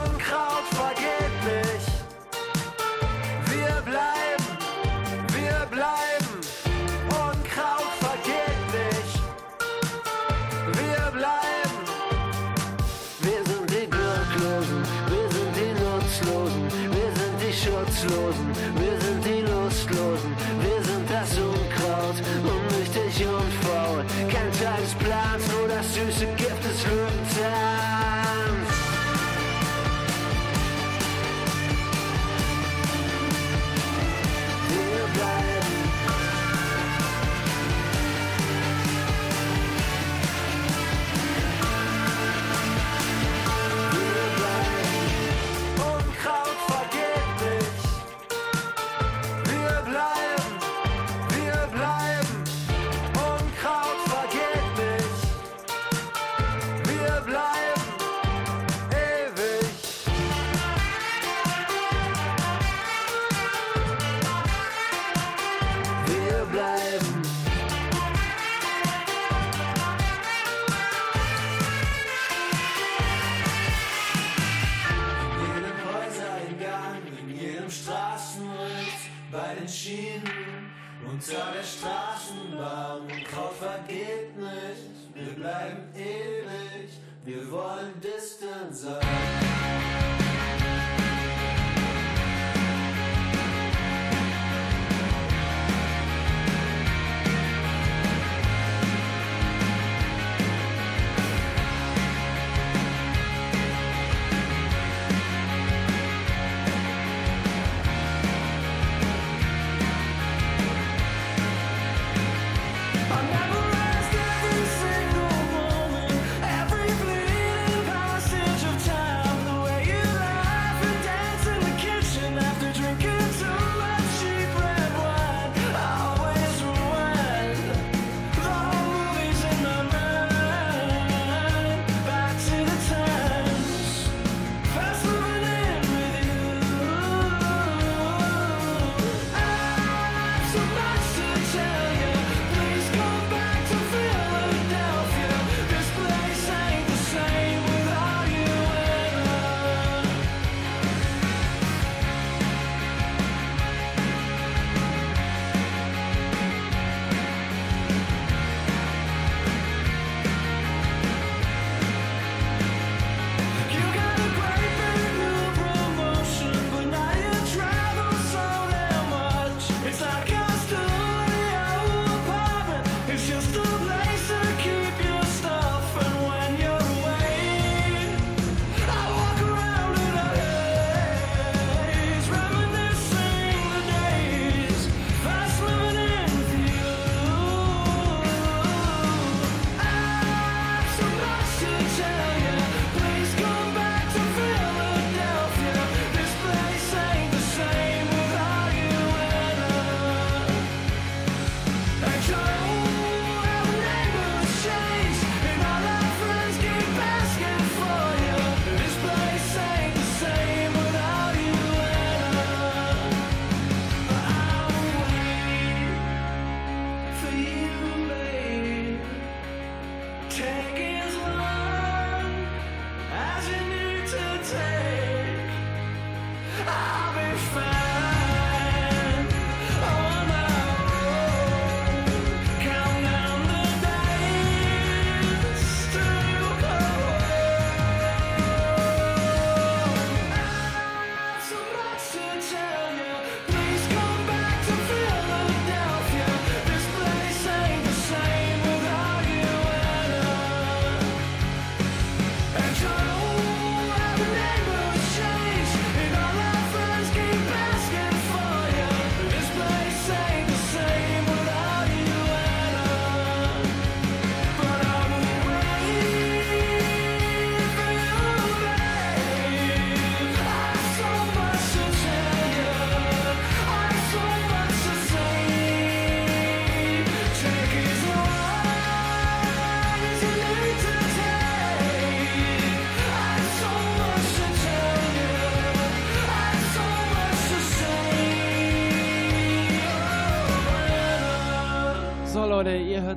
Unkraut 0.06 0.66
vergeht 0.72 1.44
nicht, 1.46 1.92
wir 3.48 3.82
bleiben. 3.82 4.21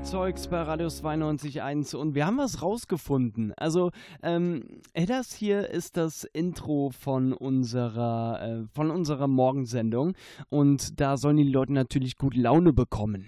Zeugs 0.04 0.48
bei 0.48 0.60
Radius 0.60 1.02
92.1 1.02 1.96
und 1.96 2.14
wir 2.14 2.26
haben 2.26 2.36
was 2.36 2.60
rausgefunden. 2.60 3.54
Also, 3.56 3.90
ähm, 4.22 4.82
das 4.92 5.32
hier 5.32 5.70
ist 5.70 5.96
das 5.96 6.24
Intro 6.24 6.90
von 6.90 7.32
unserer, 7.32 8.42
äh, 8.42 8.66
von 8.74 8.90
unserer 8.90 9.28
Morgensendung 9.28 10.14
und 10.50 11.00
da 11.00 11.16
sollen 11.16 11.38
die 11.38 11.44
Leute 11.44 11.72
natürlich 11.72 12.18
gut 12.18 12.36
Laune 12.36 12.74
bekommen. 12.74 13.26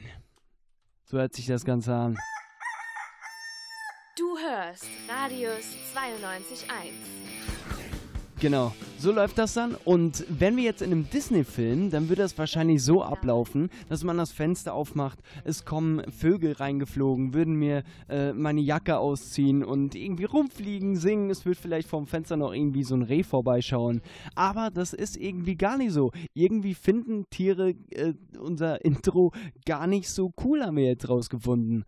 So 1.04 1.16
hört 1.16 1.34
sich 1.34 1.46
das 1.46 1.64
Ganze 1.64 1.94
an. 1.94 2.18
Du 4.18 4.36
hörst 4.38 4.86
Radius 5.08 5.64
92.1. 5.94 7.55
Genau, 8.38 8.74
so 8.98 9.12
läuft 9.12 9.38
das 9.38 9.54
dann. 9.54 9.74
Und 9.86 10.26
wenn 10.28 10.58
wir 10.58 10.64
jetzt 10.64 10.82
in 10.82 10.92
einem 10.92 11.08
Disney-Film, 11.08 11.90
dann 11.90 12.10
würde 12.10 12.20
das 12.20 12.36
wahrscheinlich 12.36 12.82
so 12.82 13.02
ablaufen, 13.02 13.70
dass 13.88 14.04
man 14.04 14.18
das 14.18 14.30
Fenster 14.30 14.74
aufmacht, 14.74 15.20
es 15.44 15.64
kommen 15.64 16.02
Vögel 16.12 16.52
reingeflogen, 16.52 17.32
würden 17.32 17.54
mir 17.54 17.82
äh, 18.10 18.34
meine 18.34 18.60
Jacke 18.60 18.98
ausziehen 18.98 19.64
und 19.64 19.94
irgendwie 19.94 20.24
rumfliegen, 20.24 20.96
singen. 20.96 21.30
Es 21.30 21.46
wird 21.46 21.56
vielleicht 21.56 21.88
vom 21.88 22.06
Fenster 22.06 22.36
noch 22.36 22.52
irgendwie 22.52 22.82
so 22.82 22.94
ein 22.94 23.02
Reh 23.02 23.22
vorbeischauen. 23.22 24.02
Aber 24.34 24.70
das 24.70 24.92
ist 24.92 25.16
irgendwie 25.16 25.56
gar 25.56 25.78
nicht 25.78 25.92
so. 25.92 26.12
Irgendwie 26.34 26.74
finden 26.74 27.24
Tiere 27.30 27.70
äh, 27.90 28.12
unser 28.38 28.84
Intro 28.84 29.32
gar 29.64 29.86
nicht 29.86 30.10
so 30.10 30.34
cool, 30.44 30.62
haben 30.62 30.76
wir 30.76 30.84
jetzt 30.84 31.08
rausgefunden. 31.08 31.86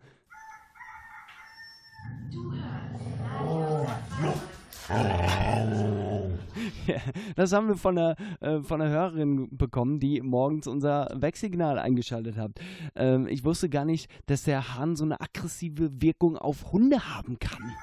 Das 7.35 7.53
haben 7.53 7.67
wir 7.67 7.75
von 7.75 7.95
der, 7.95 8.15
äh, 8.39 8.61
von 8.61 8.79
der 8.79 8.89
Hörerin 8.89 9.55
bekommen, 9.55 9.99
die 9.99 10.21
morgens 10.21 10.65
unser 10.67 11.09
Wegsignal 11.15 11.77
eingeschaltet 11.79 12.37
hat. 12.37 12.51
Ähm, 12.95 13.27
ich 13.27 13.45
wusste 13.45 13.69
gar 13.69 13.85
nicht, 13.85 14.09
dass 14.25 14.41
der 14.43 14.75
Hahn 14.75 14.95
so 14.95 15.05
eine 15.05 15.21
aggressive 15.21 16.01
Wirkung 16.01 16.37
auf 16.37 16.71
Hunde 16.71 17.15
haben 17.15 17.37
kann. 17.39 17.75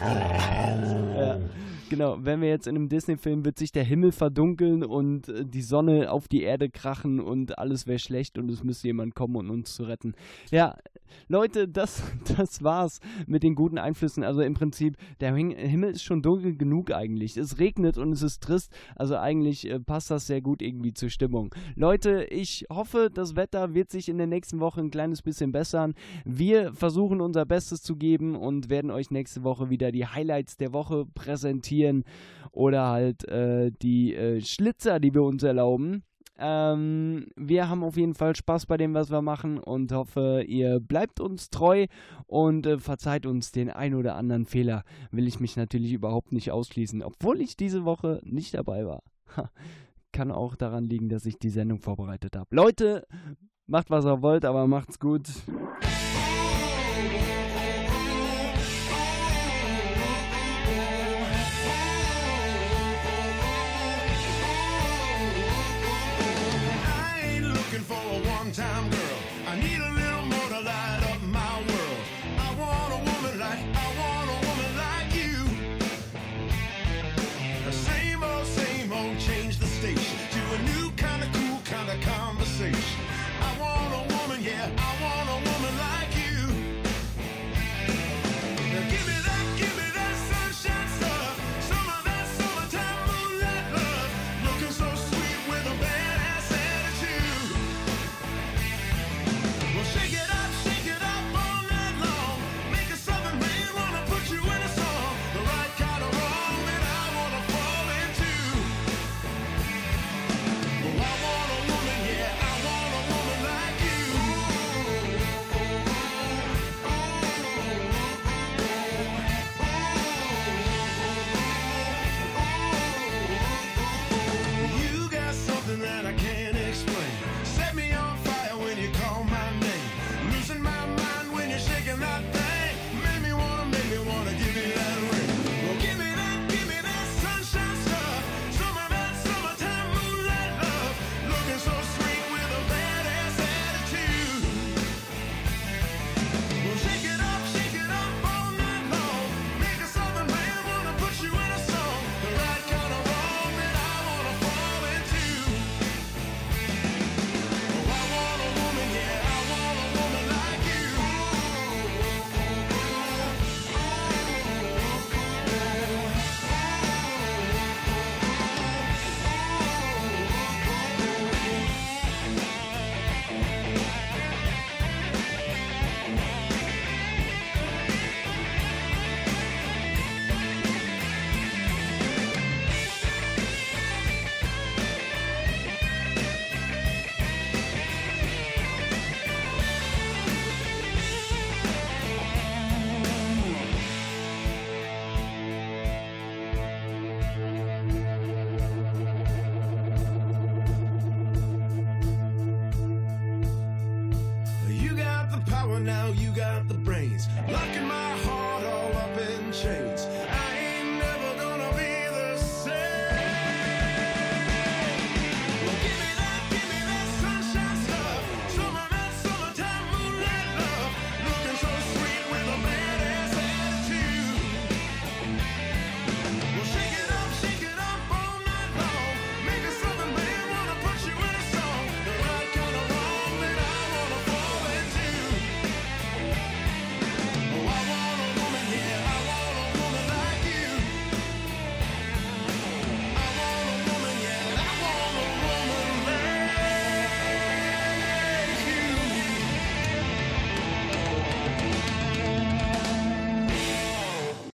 ja, 0.00 1.38
genau, 1.92 2.16
wenn 2.22 2.40
wir 2.40 2.48
jetzt 2.48 2.66
in 2.66 2.74
einem 2.74 2.88
Disney-Film 2.88 3.44
wird 3.44 3.58
sich 3.58 3.70
der 3.70 3.84
Himmel 3.84 4.12
verdunkeln 4.12 4.82
und 4.82 5.28
äh, 5.28 5.44
die 5.44 5.60
Sonne 5.60 6.10
auf 6.10 6.26
die 6.26 6.42
Erde 6.42 6.70
krachen 6.70 7.20
und 7.20 7.58
alles 7.58 7.86
wäre 7.86 7.98
schlecht 7.98 8.38
und 8.38 8.50
es 8.50 8.64
müsste 8.64 8.86
jemand 8.88 9.14
kommen, 9.14 9.36
um 9.36 9.50
uns 9.50 9.74
zu 9.74 9.82
retten. 9.84 10.14
Ja, 10.50 10.74
Leute, 11.28 11.68
das, 11.68 12.02
das 12.38 12.64
war's 12.64 13.00
mit 13.26 13.42
den 13.42 13.54
guten 13.54 13.76
Einflüssen. 13.76 14.24
Also 14.24 14.40
im 14.40 14.54
Prinzip, 14.54 14.96
der 15.20 15.36
Him- 15.36 15.50
Himmel 15.50 15.90
ist 15.90 16.02
schon 16.02 16.22
dunkel 16.22 16.56
genug 16.56 16.92
eigentlich. 16.92 17.36
Es 17.36 17.58
regnet 17.58 17.98
und 17.98 18.12
es 18.12 18.22
ist 18.22 18.42
trist. 18.42 18.72
Also 18.96 19.18
eigentlich 19.18 19.68
äh, 19.68 19.78
passt 19.78 20.10
das 20.10 20.26
sehr 20.26 20.40
gut 20.40 20.62
irgendwie 20.62 20.94
zur 20.94 21.10
Stimmung. 21.10 21.54
Leute, 21.76 22.24
ich 22.30 22.64
hoffe, 22.72 23.10
das 23.12 23.36
Wetter 23.36 23.74
wird 23.74 23.90
sich 23.90 24.08
in 24.08 24.16
der 24.16 24.26
nächsten 24.26 24.60
Woche 24.60 24.80
ein 24.80 24.90
kleines 24.90 25.20
bisschen 25.20 25.52
bessern. 25.52 25.92
Wir 26.24 26.72
versuchen 26.72 27.20
unser 27.20 27.44
Bestes 27.44 27.82
zu 27.82 27.96
geben 27.96 28.34
und 28.34 28.70
werden 28.70 28.90
euch 28.90 29.10
nächste 29.10 29.44
Woche 29.44 29.68
wieder 29.68 29.92
die 29.92 30.06
Highlights 30.06 30.56
der 30.56 30.72
Woche 30.72 31.04
präsentieren 31.14 31.81
oder 32.52 32.88
halt 32.88 33.26
äh, 33.28 33.72
die 33.82 34.14
äh, 34.14 34.40
Schlitzer, 34.40 35.00
die 35.00 35.14
wir 35.14 35.22
uns 35.22 35.42
erlauben. 35.42 36.04
Ähm, 36.38 37.26
wir 37.36 37.68
haben 37.68 37.84
auf 37.84 37.96
jeden 37.96 38.14
Fall 38.14 38.34
Spaß 38.34 38.66
bei 38.66 38.76
dem, 38.76 38.94
was 38.94 39.10
wir 39.10 39.22
machen 39.22 39.58
und 39.58 39.92
hoffe, 39.92 40.42
ihr 40.46 40.80
bleibt 40.80 41.20
uns 41.20 41.50
treu 41.50 41.86
und 42.26 42.66
äh, 42.66 42.78
verzeiht 42.78 43.26
uns 43.26 43.52
den 43.52 43.70
ein 43.70 43.94
oder 43.94 44.16
anderen 44.16 44.46
Fehler. 44.46 44.82
Will 45.10 45.28
ich 45.28 45.40
mich 45.40 45.56
natürlich 45.56 45.92
überhaupt 45.92 46.32
nicht 46.32 46.50
ausschließen, 46.50 47.02
obwohl 47.02 47.40
ich 47.40 47.56
diese 47.56 47.84
Woche 47.84 48.20
nicht 48.24 48.54
dabei 48.54 48.86
war. 48.86 49.02
Kann 50.12 50.30
auch 50.30 50.56
daran 50.56 50.84
liegen, 50.84 51.08
dass 51.08 51.26
ich 51.26 51.38
die 51.38 51.48
Sendung 51.48 51.78
vorbereitet 51.78 52.36
habe. 52.36 52.54
Leute, 52.54 53.06
macht 53.66 53.90
was 53.90 54.04
ihr 54.04 54.20
wollt, 54.20 54.44
aber 54.44 54.66
macht's 54.66 54.98
gut. 54.98 55.28